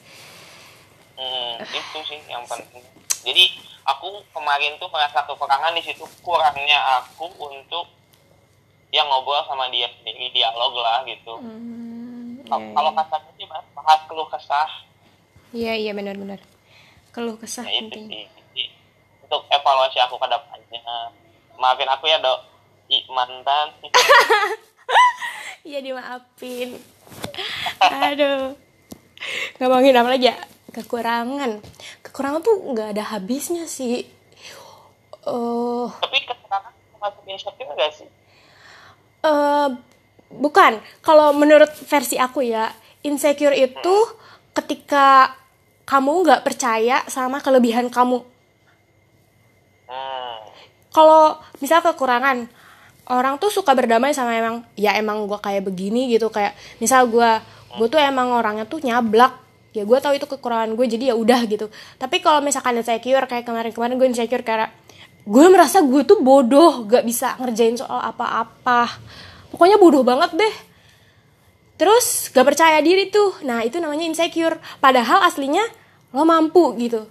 Hmm, 1.14 1.54
itu 1.62 1.98
sih 2.02 2.20
yang 2.24 2.42
penting. 2.44 2.82
Jadi 3.24 3.44
aku 3.84 4.24
kemarin 4.32 4.76
tuh 4.80 4.88
merasa 4.88 5.24
kekurangan 5.28 5.72
di 5.76 5.82
situ 5.84 6.04
kurangnya 6.24 6.80
aku 7.00 7.28
untuk 7.38 7.86
yang 8.90 9.06
ngobrol 9.10 9.42
sama 9.44 9.68
dia 9.68 9.90
sendiri 10.00 10.30
dialog 10.32 10.72
lah 10.78 11.02
gitu. 11.04 11.34
Hmm, 11.40 12.40
Kalau 12.46 12.62
kalau 12.72 12.90
kasarnya 12.94 13.32
sih 13.36 13.46
bahas, 13.48 13.66
bahas 13.74 14.00
keluh 14.06 14.28
kesah. 14.30 14.70
Iya 15.54 15.74
iya 15.78 15.92
benar-benar 15.94 16.42
keluh 17.14 17.38
kesah 17.38 17.62
ya 17.62 17.78
itu 17.78 17.98
sih 18.10 18.26
untuk 19.22 19.46
evaluasi 19.50 19.98
aku 20.02 20.18
ke 20.18 20.26
depannya. 20.30 20.82
Maafin 21.58 21.90
aku 21.90 22.06
ya 22.10 22.18
dok. 22.20 22.40
I, 22.90 23.00
mantan. 23.08 23.68
Iya 25.64 25.80
dimaafin. 25.80 26.76
Aduh. 27.80 28.52
Ngomongin 29.56 29.96
apa 29.96 30.12
lagi 30.12 30.28
ya? 30.28 30.36
Kekurangan 30.76 31.64
kekurangan 32.14 32.46
tuh 32.46 32.54
nggak 32.70 32.94
ada 32.94 33.02
habisnya 33.10 33.66
sih. 33.66 34.06
Oh 35.26 35.90
tapi 35.98 36.22
keterangan 36.22 36.70
masuk 37.02 37.26
insecure 37.26 37.74
gak 37.74 37.90
sih? 37.90 38.08
eh 39.26 39.68
bukan. 40.30 40.78
Kalau 41.02 41.34
menurut 41.34 41.74
versi 41.90 42.14
aku 42.14 42.46
ya 42.46 42.70
insecure 43.02 43.58
itu 43.58 43.96
ketika 44.54 45.34
kamu 45.90 46.22
nggak 46.22 46.46
percaya 46.46 47.02
sama 47.10 47.42
kelebihan 47.42 47.90
kamu. 47.90 48.22
Hmm. 49.84 50.40
kalau 50.88 51.36
misal 51.60 51.84
kekurangan 51.84 52.48
orang 53.12 53.36
tuh 53.36 53.52
suka 53.52 53.76
berdamai 53.76 54.16
sama 54.16 54.32
emang 54.32 54.64
ya 54.80 54.96
emang 54.96 55.28
gue 55.28 55.36
kayak 55.36 55.60
begini 55.60 56.08
gitu 56.08 56.32
kayak 56.32 56.56
misal 56.80 57.04
gue 57.04 57.30
gue 57.76 57.88
tuh 57.92 58.00
emang 58.00 58.32
orangnya 58.32 58.64
tuh 58.64 58.80
nyablak 58.80 59.43
ya 59.74 59.82
gue 59.82 59.98
tahu 59.98 60.14
itu 60.14 60.26
kekurangan 60.30 60.70
gue 60.78 60.86
jadi 60.86 61.04
ya 61.12 61.14
udah 61.18 61.40
gitu. 61.50 61.66
Tapi 61.98 62.22
kalau 62.22 62.38
misalkan 62.38 62.78
insecure 62.78 63.26
kayak 63.26 63.42
kemarin-kemarin 63.42 63.98
gue 63.98 64.06
insecure 64.06 64.46
karena 64.46 64.70
gue 65.26 65.44
merasa 65.50 65.82
gue 65.82 66.02
tuh 66.06 66.22
bodoh 66.22 66.86
gak 66.86 67.02
bisa 67.02 67.34
ngerjain 67.42 67.74
soal 67.74 67.98
apa-apa. 67.98 68.86
Pokoknya 69.50 69.76
bodoh 69.82 70.06
banget 70.06 70.38
deh. 70.38 70.54
Terus 71.74 72.30
gak 72.30 72.46
percaya 72.54 72.78
diri 72.78 73.10
tuh. 73.10 73.34
Nah 73.42 73.66
itu 73.66 73.82
namanya 73.82 74.06
insecure. 74.06 74.62
Padahal 74.78 75.26
aslinya 75.26 75.66
lo 76.14 76.22
mampu 76.22 76.78
gitu. 76.78 77.10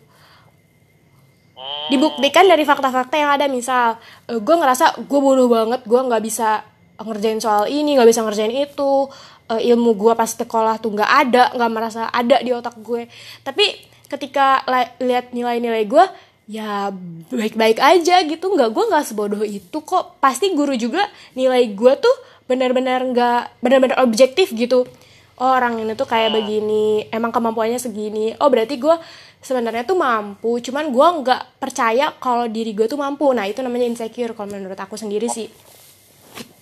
Dibuktikan 1.92 2.48
dari 2.48 2.64
fakta-fakta 2.64 3.16
yang 3.20 3.32
ada. 3.36 3.52
Misal 3.52 4.00
gue 4.32 4.56
ngerasa 4.56 5.04
gue 5.04 5.20
bodoh 5.20 5.52
banget 5.52 5.84
gue 5.84 6.00
nggak 6.00 6.24
bisa 6.24 6.64
ngerjain 7.04 7.42
soal 7.42 7.68
ini 7.68 7.98
nggak 7.98 8.08
bisa 8.08 8.22
ngerjain 8.24 8.54
itu 8.54 9.10
Eh, 9.52 9.76
ilmu 9.76 9.92
gue 10.00 10.14
pas 10.16 10.30
sekolah 10.30 10.80
tuh 10.80 10.96
nggak 10.96 11.12
ada 11.28 11.44
nggak 11.52 11.72
merasa 11.72 12.08
ada 12.08 12.40
di 12.40 12.56
otak 12.56 12.80
gue. 12.80 13.12
Tapi 13.44 13.66
ketika 14.08 14.64
lihat 15.04 15.36
nilai-nilai 15.36 15.84
gue 15.84 16.06
ya 16.48 16.88
baik-baik 17.28 17.76
aja 17.84 18.24
gitu. 18.24 18.46
Nggak 18.56 18.72
gue 18.72 18.84
nggak 18.88 19.04
sebodoh 19.04 19.44
itu 19.44 19.78
kok. 19.84 20.16
Pasti 20.24 20.56
guru 20.56 20.80
juga 20.80 21.04
nilai 21.36 21.68
gue 21.76 21.94
tuh 22.00 22.16
benar-benar 22.48 23.04
nggak 23.04 23.60
benar-benar 23.60 24.00
objektif 24.00 24.56
gitu. 24.56 24.88
Oh, 25.34 25.50
orang 25.50 25.82
ini 25.82 25.98
tuh 25.98 26.08
kayak 26.08 26.32
begini 26.32 27.12
emang 27.12 27.36
kemampuannya 27.36 27.84
segini. 27.84 28.32
Oh 28.40 28.48
berarti 28.48 28.80
gue 28.80 28.96
sebenarnya 29.44 29.84
tuh 29.84 30.00
mampu 30.00 30.64
cuman 30.64 30.88
gue 30.88 31.08
nggak 31.20 31.60
percaya 31.60 32.16
kalau 32.16 32.48
diri 32.48 32.72
gue 32.72 32.88
tuh 32.88 32.96
mampu. 32.96 33.28
Nah 33.36 33.44
itu 33.44 33.60
namanya 33.60 33.92
insecure 33.92 34.32
kalau 34.32 34.56
menurut 34.56 34.80
aku 34.80 34.96
sendiri 34.96 35.28
sih. 35.28 35.52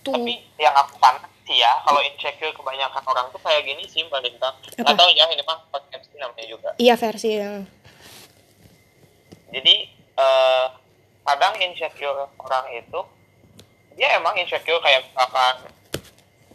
Tuh. 0.01 0.17
tapi 0.17 0.33
yang 0.57 0.73
aku 0.73 0.97
pandang 0.97 1.30
sih 1.51 1.59
ya 1.59 1.83
kalau 1.83 1.99
insecure 1.99 2.55
kebanyakan 2.55 3.03
orang 3.03 3.27
tuh 3.35 3.41
kayak 3.43 3.67
gini 3.67 3.83
sih 3.91 4.07
Mbak 4.07 4.23
Linta. 4.23 4.55
Nggak 4.79 4.95
tahu 4.95 5.09
ya 5.11 5.27
ini 5.35 5.43
mah 5.43 5.59
persepsi 5.67 6.15
namanya 6.15 6.45
juga. 6.47 6.69
Iya 6.79 6.95
versi 6.95 7.35
yang 7.35 7.67
jadi 9.51 9.75
eh, 10.15 10.65
kadang 11.27 11.53
insecure 11.59 12.31
orang 12.39 12.65
itu 12.71 12.99
dia 13.99 14.15
emang 14.15 14.33
insecure 14.39 14.79
kayak 14.79 15.03
misalkan 15.11 15.55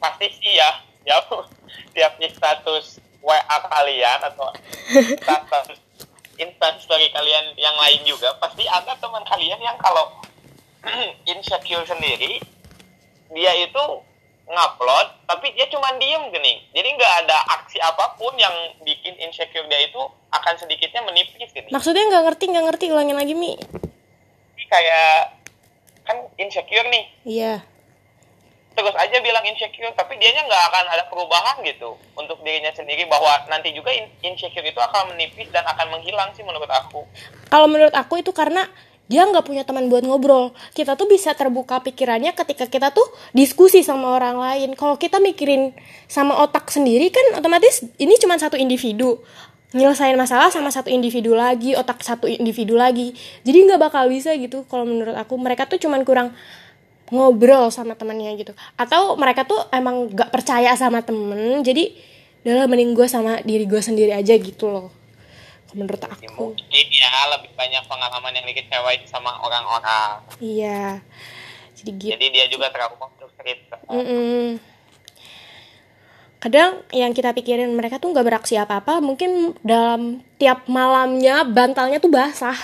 pasti 0.00 0.26
sih 0.40 0.56
ya 0.56 0.70
ya 1.08 1.20
tiap 1.92 2.16
di 2.18 2.28
status 2.32 2.98
WA 3.20 3.58
kalian 3.68 4.20
atau 4.32 4.48
status 5.22 5.78
instastory 6.36 7.08
kalian 7.12 7.52
yang 7.56 7.76
lain 7.76 8.00
juga 8.04 8.32
pasti 8.40 8.64
ada 8.68 8.96
teman 8.96 9.24
kalian 9.28 9.60
yang 9.60 9.76
kalau 9.80 10.08
insecure 11.30 11.84
sendiri 11.84 12.40
dia 13.32 13.52
itu 13.60 13.84
ngupload 14.46 15.26
tapi 15.26 15.50
dia 15.58 15.66
cuma 15.68 15.90
diem 15.98 16.22
gini 16.30 16.62
jadi 16.70 16.88
nggak 16.94 17.14
ada 17.26 17.38
aksi 17.58 17.82
apa 17.82 18.14
pun 18.14 18.30
yang 18.38 18.54
bikin 18.86 19.18
insecure 19.18 19.66
dia 19.66 19.90
itu 19.90 19.98
akan 20.30 20.54
sedikitnya 20.54 21.02
menipis 21.02 21.50
gini 21.50 21.66
maksudnya 21.74 22.06
nggak 22.06 22.24
ngerti 22.30 22.44
nggak 22.50 22.66
ngerti 22.70 22.84
ulangin 22.94 23.18
lagi 23.18 23.34
mi. 23.34 23.58
Kayak 24.66 25.38
kan 26.06 26.16
insecure 26.38 26.86
nih. 26.90 27.04
Iya. 27.26 27.54
Terus 28.76 28.92
aja 28.92 29.16
bilang 29.24 29.44
insecure 29.48 29.94
tapi 29.96 30.20
dianya 30.20 30.44
nggak 30.44 30.64
akan 30.68 30.84
ada 30.92 31.04
perubahan 31.08 31.56
gitu 31.64 31.96
untuk 32.12 32.42
dirinya 32.44 32.68
sendiri 32.76 33.08
bahwa 33.08 33.46
nanti 33.48 33.72
juga 33.72 33.88
in- 33.94 34.12
insecure 34.20 34.66
itu 34.66 34.76
akan 34.76 35.16
menipis 35.16 35.48
dan 35.54 35.64
akan 35.64 35.96
menghilang 35.96 36.30
sih 36.36 36.44
menurut 36.44 36.68
aku. 36.68 37.02
Kalau 37.48 37.66
menurut 37.66 37.94
aku 37.94 38.20
itu 38.20 38.30
karena 38.36 38.68
dia 39.06 39.22
nggak 39.22 39.46
punya 39.46 39.62
teman 39.62 39.86
buat 39.86 40.02
ngobrol. 40.02 40.50
Kita 40.74 40.98
tuh 40.98 41.06
bisa 41.06 41.30
terbuka 41.38 41.78
pikirannya 41.78 42.34
ketika 42.34 42.66
kita 42.66 42.90
tuh 42.90 43.06
diskusi 43.30 43.86
sama 43.86 44.18
orang 44.18 44.38
lain. 44.38 44.74
Kalau 44.74 44.98
kita 44.98 45.22
mikirin 45.22 45.70
sama 46.10 46.34
otak 46.42 46.70
sendiri 46.74 47.14
kan 47.14 47.38
otomatis 47.38 47.86
ini 48.02 48.18
cuma 48.18 48.34
satu 48.34 48.58
individu. 48.58 49.22
Nyelesain 49.74 50.14
masalah 50.18 50.50
sama 50.50 50.74
satu 50.74 50.90
individu 50.90 51.38
lagi 51.38 51.78
otak 51.78 52.02
satu 52.02 52.26
individu 52.26 52.74
lagi. 52.74 53.14
Jadi 53.46 53.58
nggak 53.66 53.80
bakal 53.90 54.10
bisa 54.10 54.34
gitu 54.34 54.66
kalau 54.66 54.82
menurut 54.82 55.14
aku. 55.14 55.38
Mereka 55.38 55.70
tuh 55.70 55.78
cuman 55.78 56.02
kurang 56.02 56.34
ngobrol 57.14 57.70
sama 57.70 57.94
temannya 57.94 58.34
gitu. 58.34 58.58
Atau 58.74 59.14
mereka 59.14 59.46
tuh 59.46 59.58
emang 59.70 60.10
nggak 60.10 60.34
percaya 60.34 60.74
sama 60.74 61.06
temen 61.06 61.62
jadi 61.62 61.94
udah 62.46 62.70
mending 62.70 62.94
gue 62.94 63.06
sama 63.10 63.42
diri 63.42 63.66
gue 63.66 63.82
sendiri 63.82 64.14
aja 64.14 64.38
gitu 64.38 64.70
loh 64.70 64.95
menurut 65.72 65.98
Ya, 65.98 66.08
aku 66.08 66.24
mungkin 66.30 66.86
ya 66.88 67.10
lebih 67.32 67.50
banyak 67.52 67.82
pengalaman 67.84 68.32
yang 68.32 68.46
dikecewain 68.46 69.02
sama 69.04 69.34
orang-orang 69.38 70.22
Iya. 70.38 71.02
Jadi 71.74 71.90
gitu. 71.92 72.10
jadi 72.12 72.26
dia 72.30 72.46
juga 72.46 72.70
terlalu 72.70 72.96
untuk 73.00 73.30
cerita 73.34 73.76
Mm-mm. 73.86 74.62
Kadang 76.36 76.84
yang 76.90 77.10
kita 77.10 77.32
pikirin 77.32 77.72
mereka 77.72 77.96
tuh 77.96 78.12
nggak 78.12 78.22
beraksi 78.24 78.54
apa-apa, 78.54 79.00
mungkin 79.00 79.56
dalam 79.60 80.20
tiap 80.36 80.68
malamnya 80.68 81.42
bantalnya 81.42 81.98
tuh 81.98 82.12
basah. 82.12 82.54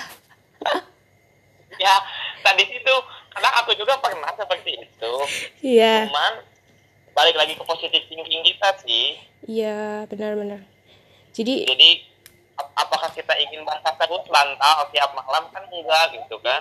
ya 1.83 1.95
tadi 2.41 2.63
situ 2.65 2.95
karena 3.29 3.51
aku 3.59 3.75
juga 3.75 3.99
pernah 3.99 4.31
seperti 4.31 4.77
itu 4.79 5.13
Iya. 5.65 6.07
cuman 6.07 6.33
balik 7.11 7.35
lagi 7.35 7.57
ke 7.57 7.65
positif 7.65 8.07
thinking 8.07 8.45
kita 8.45 8.69
sih 8.79 9.19
Iya, 9.43 10.07
benar-benar. 10.07 10.63
Jadi 11.33 11.67
jadi 11.67 11.91
apakah 12.57 13.09
kita 13.13 13.33
ingin 13.41 13.65
basah 13.65 13.95
terus 13.97 14.25
bantal 14.29 14.89
tiap 14.93 15.11
malam 15.17 15.45
kan 15.51 15.65
enggak 15.69 16.13
gitu 16.17 16.37
kan 16.41 16.61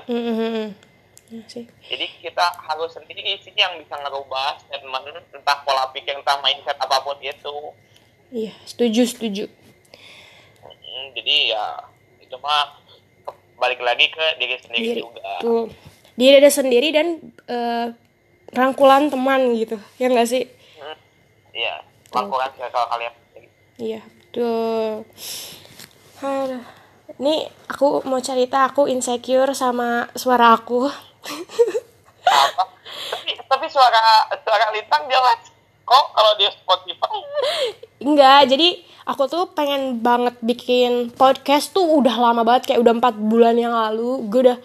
sih. 1.47 1.63
jadi 1.87 2.05
kita 2.19 2.45
harus 2.59 2.91
sendiri 2.91 3.39
sih 3.39 3.55
yang 3.55 3.79
bisa 3.79 3.95
ngerubah 3.99 4.59
statement 4.67 5.07
entah 5.31 5.57
pola 5.63 5.87
pikir 5.95 6.15
entah 6.15 6.39
mindset 6.43 6.75
apa 6.75 6.99
pun 7.03 7.15
itu 7.19 7.55
Iya, 8.31 8.55
setuju, 8.63 9.03
setuju. 9.03 9.43
Hmm, 10.63 11.05
jadi 11.11 11.51
ya 11.51 11.83
itu 12.23 12.35
mah 12.39 12.79
balik 13.59 13.83
lagi 13.83 14.07
ke 14.07 14.25
diri 14.39 14.55
sendiri 14.55 14.87
Diri. 14.95 15.01
juga 15.03 15.31
Tuh. 15.43 15.67
Diri 16.15 16.39
ada 16.39 16.47
sendiri 16.47 16.95
dan 16.95 17.07
eh, 17.51 17.87
rangkulan 18.55 19.11
teman 19.11 19.51
gitu. 19.59 19.75
Ya 19.99 20.07
nggak 20.07 20.31
sih? 20.31 20.47
Hmm, 20.79 20.95
iya 21.51 21.83
lakukan 22.15 22.55
circle 22.55 22.87
kalian. 22.87 23.13
Iya, 23.75 23.99
betul. 23.99 25.03
Aduh. 26.21 26.61
Ini 27.17 27.49
aku 27.67 28.05
mau 28.07 28.21
cerita 28.21 28.69
aku 28.69 28.85
insecure 28.87 29.51
sama 29.57 30.05
suara 30.13 30.53
aku. 30.53 30.85
tapi 33.11 33.31
tapi 33.45 33.65
suara 33.67 34.29
suara 34.41 34.65
lintang 34.73 35.05
jelas 35.09 35.51
kok 35.83 36.05
kalau 36.15 36.31
di 36.39 36.47
Spotify 36.49 37.19
Enggak, 38.01 38.49
jadi 38.49 38.81
aku 39.05 39.27
tuh 39.29 39.43
pengen 39.53 40.01
banget 40.01 40.37
bikin 40.41 41.13
podcast 41.13 41.73
tuh 41.73 41.85
udah 41.85 42.15
lama 42.17 42.41
banget 42.41 42.73
kayak 42.73 42.81
udah 42.81 42.93
empat 42.97 43.15
bulan 43.17 43.57
yang 43.57 43.73
lalu. 43.73 44.25
Gue 44.29 44.41
udah 44.49 44.57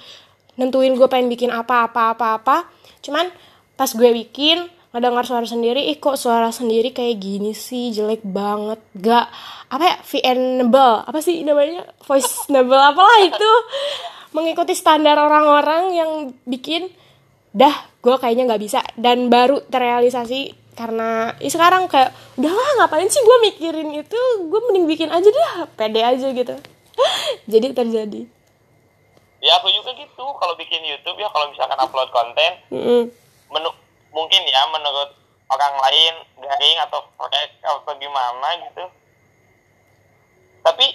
nentuin 0.57 0.97
gue 0.97 1.09
pengen 1.09 1.29
bikin 1.29 1.53
apa 1.53 1.89
apa 1.89 2.17
apa 2.17 2.27
apa. 2.41 2.57
Cuman 3.05 3.29
pas 3.77 3.91
gue 3.93 4.11
bikin 4.13 4.69
ngedengar 4.97 5.29
suara 5.29 5.45
sendiri, 5.45 5.93
ih 5.93 6.01
kok 6.01 6.17
suara 6.17 6.49
sendiri 6.49 6.89
kayak 6.89 7.21
gini 7.21 7.53
sih? 7.53 7.93
Jelek 7.93 8.25
banget. 8.25 8.81
Gak 8.97 9.29
apa 9.69 9.85
ya 9.85 9.97
VNable 10.01 11.05
apa 11.05 11.19
sih 11.21 11.45
namanya? 11.45 11.85
Voiceable 12.01 12.81
apalah 12.81 13.21
itu. 13.21 13.53
Mengikuti 14.33 14.73
standar 14.73 15.21
orang-orang 15.21 15.93
yang 15.93 16.11
bikin 16.49 16.89
dah 17.53 17.73
gue 18.01 18.17
kayaknya 18.17 18.49
nggak 18.49 18.63
bisa. 18.65 18.81
Dan 18.97 19.29
baru 19.29 19.61
terrealisasi 19.69 20.57
karena 20.73 21.37
ya 21.41 21.51
sekarang 21.53 21.93
kayak 21.93 22.17
udahlah 22.41 22.69
ngapain 22.81 23.09
sih 23.09 23.21
gue 23.21 23.37
mikirin 23.53 23.93
itu? 23.93 24.21
Gue 24.49 24.61
mending 24.65 24.89
bikin 24.89 25.13
aja 25.13 25.29
deh 25.29 25.49
pede 25.77 26.01
aja 26.01 26.33
gitu. 26.33 26.57
Jadi 27.53 27.67
terjadi. 27.77 28.21
Ya 29.45 29.61
aku 29.61 29.69
juga 29.69 29.93
gitu. 29.93 30.25
Kalau 30.25 30.57
bikin 30.57 30.81
YouTube 30.81 31.21
ya 31.21 31.29
kalau 31.29 31.53
misalkan 31.53 31.77
upload 31.77 32.09
konten 32.09 32.53
Mm-mm. 32.73 33.03
menu- 33.53 33.85
mungkin 34.17 34.41
ya 34.49 34.65
menurut 34.73 35.13
orang 35.53 35.75
lain 35.85 36.15
garing 36.41 36.79
atau 36.89 37.05
proyek 37.21 37.61
atau 37.61 37.93
gimana 38.01 38.49
gitu. 38.65 38.85
Tapi 40.65 40.87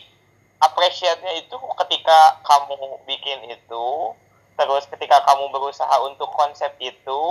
apresiatnya 0.58 1.38
itu 1.38 1.56
ketika 1.86 2.42
kamu 2.42 2.76
bikin 3.06 3.40
itu 3.54 3.88
terus 4.60 4.86
ketika 4.90 5.24
kamu 5.26 5.50
berusaha 5.50 5.96
untuk 6.06 6.30
konsep 6.34 6.70
itu 6.78 7.22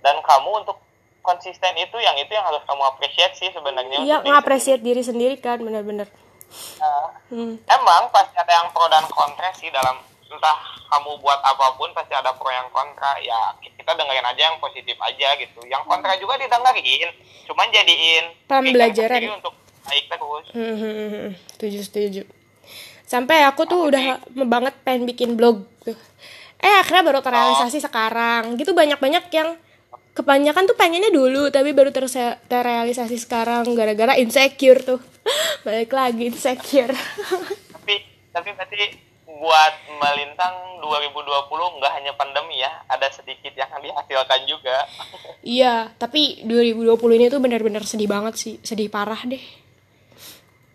dan 0.00 0.16
kamu 0.24 0.64
untuk 0.64 0.80
konsisten 1.20 1.76
itu 1.76 1.96
yang 2.00 2.16
itu 2.16 2.32
yang 2.32 2.46
harus 2.46 2.64
kamu 2.64 2.80
apresiasi 2.88 3.52
sebenarnya 3.52 4.00
iya 4.00 4.24
ngapresiat 4.24 4.80
diri 4.80 5.04
sendiri. 5.04 5.36
kan 5.36 5.60
bener-bener 5.60 6.08
Nah, 6.82 7.14
hmm. 7.30 7.62
emang 7.62 8.10
pasti 8.10 8.34
ada 8.34 8.50
yang 8.50 8.74
pro 8.74 8.82
dan 8.90 9.06
kontra 9.06 9.54
sih 9.54 9.70
dalam 9.70 10.02
entah 10.30 10.56
kamu 10.86 11.18
buat 11.18 11.40
apa 11.40 11.74
pun 11.74 11.90
pasti 11.90 12.14
ada 12.14 12.30
pro 12.32 12.48
yang 12.48 12.70
kontra. 12.70 13.18
Ya 13.18 13.36
kita 13.58 13.92
dengerin 13.92 14.22
aja 14.24 14.42
yang 14.46 14.58
positif 14.58 14.94
aja 14.96 15.34
gitu. 15.36 15.60
Yang 15.66 15.82
kontra 15.84 16.14
juga 16.16 16.38
didengerin 16.38 17.10
cuman 17.44 17.66
jadiin 17.68 18.24
Pembelajaran. 18.46 19.20
untuk 19.34 19.54
baik 19.82 20.06
terus. 20.06 20.46
Hmm, 20.52 21.34
setuju 21.50 21.78
setuju. 21.82 22.22
Sampai 23.02 23.42
aku 23.42 23.66
tuh 23.66 23.90
udah 23.90 24.22
banget 24.40 24.74
pengen 24.80 25.02
bikin 25.04 25.34
blog. 25.34 25.66
Tuh 25.82 25.98
eh 26.60 26.76
akhirnya 26.76 27.02
baru 27.02 27.20
terrealisasi 27.20 27.82
sekarang. 27.82 28.54
Gitu 28.54 28.70
banyak-banyak 28.70 29.26
yang 29.32 29.58
kebanyakan 30.10 30.66
tuh 30.66 30.74
pengennya 30.74 31.08
dulu 31.08 31.48
tapi 31.48 31.70
baru 31.70 31.90
terse- 31.90 32.38
terrealisasi 32.46 33.16
sekarang 33.16 33.66
gara-gara 33.74 34.14
insecure 34.14 34.78
tuh. 34.80 35.00
Balik 35.66 35.90
lagi 35.90 36.30
insecure. 36.30 36.94
Tapi 37.74 37.94
tapi 38.30 38.48
berarti 38.54 39.09
buat 39.40 39.74
melintang 39.88 40.84
2020 40.84 41.80
nggak 41.80 41.92
hanya 41.96 42.12
pandemi 42.12 42.60
ya 42.60 42.84
ada 42.84 43.08
sedikit 43.08 43.56
yang 43.56 43.72
dihasilkan 43.80 44.40
juga. 44.44 44.84
Iya 45.40 45.96
tapi 45.96 46.44
2020 46.44 47.16
ini 47.16 47.26
tuh 47.32 47.40
benar-benar 47.40 47.88
sedih 47.88 48.04
banget 48.04 48.36
sih 48.36 48.54
sedih 48.60 48.92
parah 48.92 49.24
deh. 49.24 49.40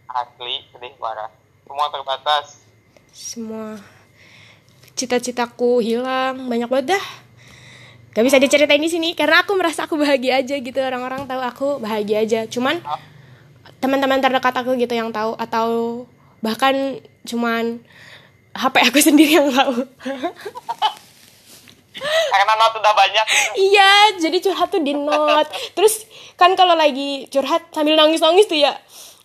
Asli 0.10 0.66
sedih 0.74 0.98
parah. 0.98 1.30
Semua 1.70 1.88
terbatas. 1.94 2.46
Semua 3.14 3.78
cita-citaku 4.98 5.86
hilang 5.86 6.50
banyak 6.50 6.66
banget 6.66 6.98
dah. 6.98 7.06
Gak 8.18 8.26
bisa 8.26 8.40
diceritain 8.42 8.82
di 8.82 8.90
sini 8.90 9.14
karena 9.14 9.46
aku 9.46 9.54
merasa 9.54 9.86
aku 9.86 10.00
bahagia 10.00 10.42
aja 10.42 10.58
gitu. 10.58 10.80
Orang-orang 10.82 11.30
tahu 11.30 11.42
aku 11.44 11.68
bahagia 11.84 12.26
aja. 12.26 12.42
Cuman 12.50 12.82
teman-teman 13.78 14.24
terdekat 14.24 14.56
aku 14.58 14.74
gitu 14.80 14.96
yang 14.98 15.14
tahu 15.14 15.38
atau 15.38 15.68
bahkan 16.40 16.98
cuman 17.28 17.84
HP 18.56 18.76
aku 18.88 19.00
sendiri 19.04 19.36
yang 19.36 19.52
tahu. 19.52 19.84
Karena 22.32 22.54
not 22.60 22.76
udah 22.76 22.94
banyak. 22.96 23.26
Iya 23.56 23.92
jadi 24.20 24.38
curhat 24.44 24.72
tuh 24.72 24.84
di 24.84 24.96
note 24.96 25.52
terus 25.76 26.08
kan 26.40 26.56
kalau 26.56 26.76
lagi 26.76 27.28
curhat 27.32 27.72
sambil 27.72 27.96
nangis-nangis 27.96 28.48
tuh 28.48 28.60
ya 28.60 28.76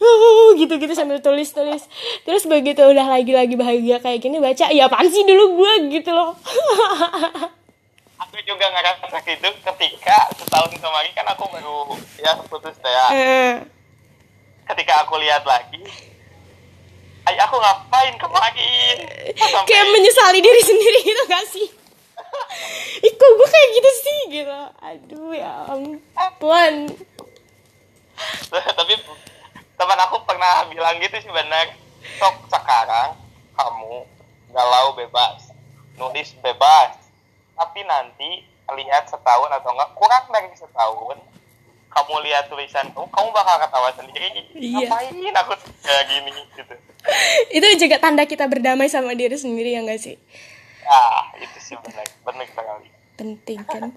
"Uh," 0.00 0.54
gitu-gitu 0.56 0.94
sambil 0.96 1.22
tulis-tulis. 1.22 1.86
Terus 2.26 2.42
begitu 2.46 2.82
udah 2.82 3.06
lagi-lagi 3.06 3.54
bahagia 3.54 4.02
kayak 4.02 4.22
gini 4.22 4.38
baca 4.42 4.70
ya 4.70 4.86
apaan 4.90 5.06
sih 5.10 5.22
dulu 5.26 5.62
gue 5.62 5.72
gitu 6.00 6.10
loh. 6.14 6.34
Aku 8.20 8.36
juga 8.46 8.66
ngerasa 8.70 9.18
gitu 9.26 9.48
ketika 9.60 10.16
setahun 10.38 10.70
kemarin 10.78 11.12
kan 11.12 11.26
aku 11.34 11.44
baru 11.50 11.78
ya 12.22 12.32
putus 12.46 12.78
ya. 12.80 13.06
Eh, 13.12 13.54
ketika 14.70 15.02
aku 15.04 15.18
lihat 15.18 15.42
lagi 15.42 16.09
ay 17.26 17.36
aku 17.38 17.56
ngapain? 17.56 18.14
Kemarin 18.16 18.96
Sampai- 19.36 19.66
kayak 19.66 19.86
menyesali 19.90 20.38
diri 20.40 20.62
sendiri 20.62 20.98
gitu 21.02 21.22
gak 21.26 21.46
sih? 21.48 21.68
Ih 23.06 23.12
kok 23.12 23.30
gue 23.30 23.48
kayak 23.48 23.68
gitu 23.74 23.90
sih 23.96 24.18
gitu. 24.40 24.60
Aduh 24.80 25.32
ya 25.32 25.66
ampun. 26.16 26.74
Tapi 28.50 28.94
teman 29.74 29.98
aku 30.04 30.16
pernah 30.24 30.68
bilang 30.68 31.00
gitu 31.00 31.16
sih 31.18 31.32
benar 31.32 31.72
sok 32.20 32.36
sekarang 32.52 33.16
kamu 33.56 34.04
galau 34.52 34.92
bebas 34.94 35.52
nulis 35.96 36.32
bebas. 36.40 36.96
Tapi 37.56 37.84
nanti 37.84 38.44
lihat 38.70 39.10
setahun 39.10 39.50
atau 39.50 39.74
enggak 39.74 39.92
kurang 39.98 40.24
dari 40.30 40.48
setahun 40.54 41.18
kamu 41.90 42.14
lihat 42.22 42.46
tulisan 42.46 42.86
kamu 42.94 43.06
kamu 43.10 43.28
bakal 43.34 43.56
ketawa 43.58 43.90
sendiri. 43.98 44.28
Iya. 44.54 44.86
ngapain 44.86 45.34
aku 45.34 45.52
kayak 45.82 46.04
gini 46.06 46.30
gitu? 46.54 46.74
Itu 47.56 47.66
juga 47.82 47.96
tanda 47.98 48.24
kita 48.24 48.46
berdamai 48.46 48.86
sama 48.86 49.12
diri 49.18 49.34
sendiri 49.34 49.74
ya 49.74 49.82
gak 49.82 50.00
sih? 50.00 50.16
Ah 50.86 51.30
itu 51.38 51.58
sih 51.60 51.76
benar 51.82 52.06
benar 52.26 52.46
sekali. 52.46 52.88
Penting 53.18 53.58
kan? 53.68 53.90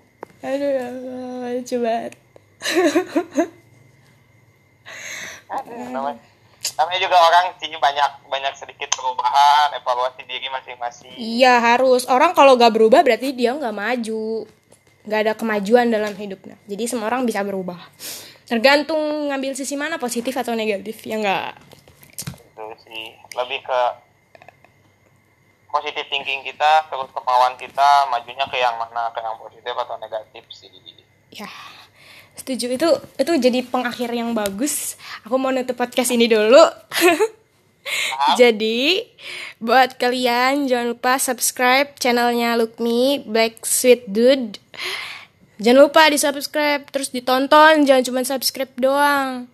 Aduh 0.43 0.69
ya 0.69 0.85
Allah 0.89 1.57
banget. 1.63 2.13
Aduh, 5.53 5.87
namanya 5.93 6.21
namanya 6.73 6.99
juga 6.99 7.17
orang 7.19 7.45
sih 7.59 7.69
banyak 7.75 8.11
banyak 8.31 8.53
sedikit 8.57 8.89
perubahan 8.95 9.75
evaluasi 9.77 10.21
diri 10.25 10.47
masing-masing. 10.49 11.13
Iya 11.19 11.59
harus. 11.61 12.07
Orang 12.09 12.33
kalau 12.33 12.57
gak 12.57 12.73
berubah 12.73 13.05
berarti 13.05 13.35
dia 13.35 13.53
gak 13.53 13.75
maju 13.75 14.47
Gak 15.03 15.19
ada 15.27 15.33
kemajuan 15.35 15.91
dalam 15.91 16.15
hidupnya. 16.15 16.55
Jadi 16.67 16.83
semua 16.87 17.11
orang 17.11 17.27
bisa 17.27 17.43
berubah. 17.43 17.79
Tergantung 18.47 19.31
ngambil 19.31 19.55
sisi 19.55 19.79
mana 19.79 19.95
positif 19.95 20.35
atau 20.35 20.51
negatif 20.51 21.07
Ya 21.07 21.15
enggak 21.15 21.55
itu 22.53 22.75
sih. 22.85 23.05
Lebih 23.33 23.59
ke 23.65 23.81
positive 25.73 26.07
thinking 26.09 26.45
kita 26.45 26.85
terus 26.85 27.09
kemauan 27.09 27.57
kita 27.57 28.05
majunya 28.13 28.45
ke 28.45 28.57
yang 28.61 28.77
mana 28.77 29.09
ke 29.09 29.19
yang 29.19 29.37
positif 29.41 29.73
atau 29.73 29.97
negatif 29.97 30.43
sih. 30.53 30.69
Ya, 31.33 31.49
setuju. 32.37 32.77
Itu 32.77 32.89
itu 33.17 33.31
jadi 33.41 33.59
pengakhir 33.65 34.13
yang 34.13 34.37
bagus. 34.37 35.01
Aku 35.25 35.41
mau 35.41 35.49
nutup 35.49 35.73
podcast 35.73 36.13
ini 36.13 36.29
dulu. 36.29 36.61
jadi 38.39 39.03
buat 39.63 39.95
kalian 39.99 40.67
jangan 40.67 40.95
lupa 40.95 41.19
subscribe 41.19 41.95
channelnya 41.99 42.55
Lukmi 42.59 43.23
Black 43.23 43.63
Sweet 43.63 44.07
Dude. 44.09 44.59
Jangan 45.61 45.79
lupa 45.87 46.09
di 46.11 46.19
subscribe 46.19 46.83
terus 46.91 47.13
ditonton 47.13 47.87
jangan 47.87 48.03
cuma 48.03 48.21
subscribe 48.27 48.73
doang. 48.75 49.47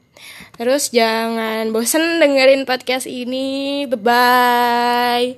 Terus 0.59 0.91
jangan 0.91 1.71
bosen 1.71 2.19
dengerin 2.19 2.67
podcast 2.67 3.07
ini. 3.07 3.87
Bye 3.87 3.99
bye. 3.99 5.29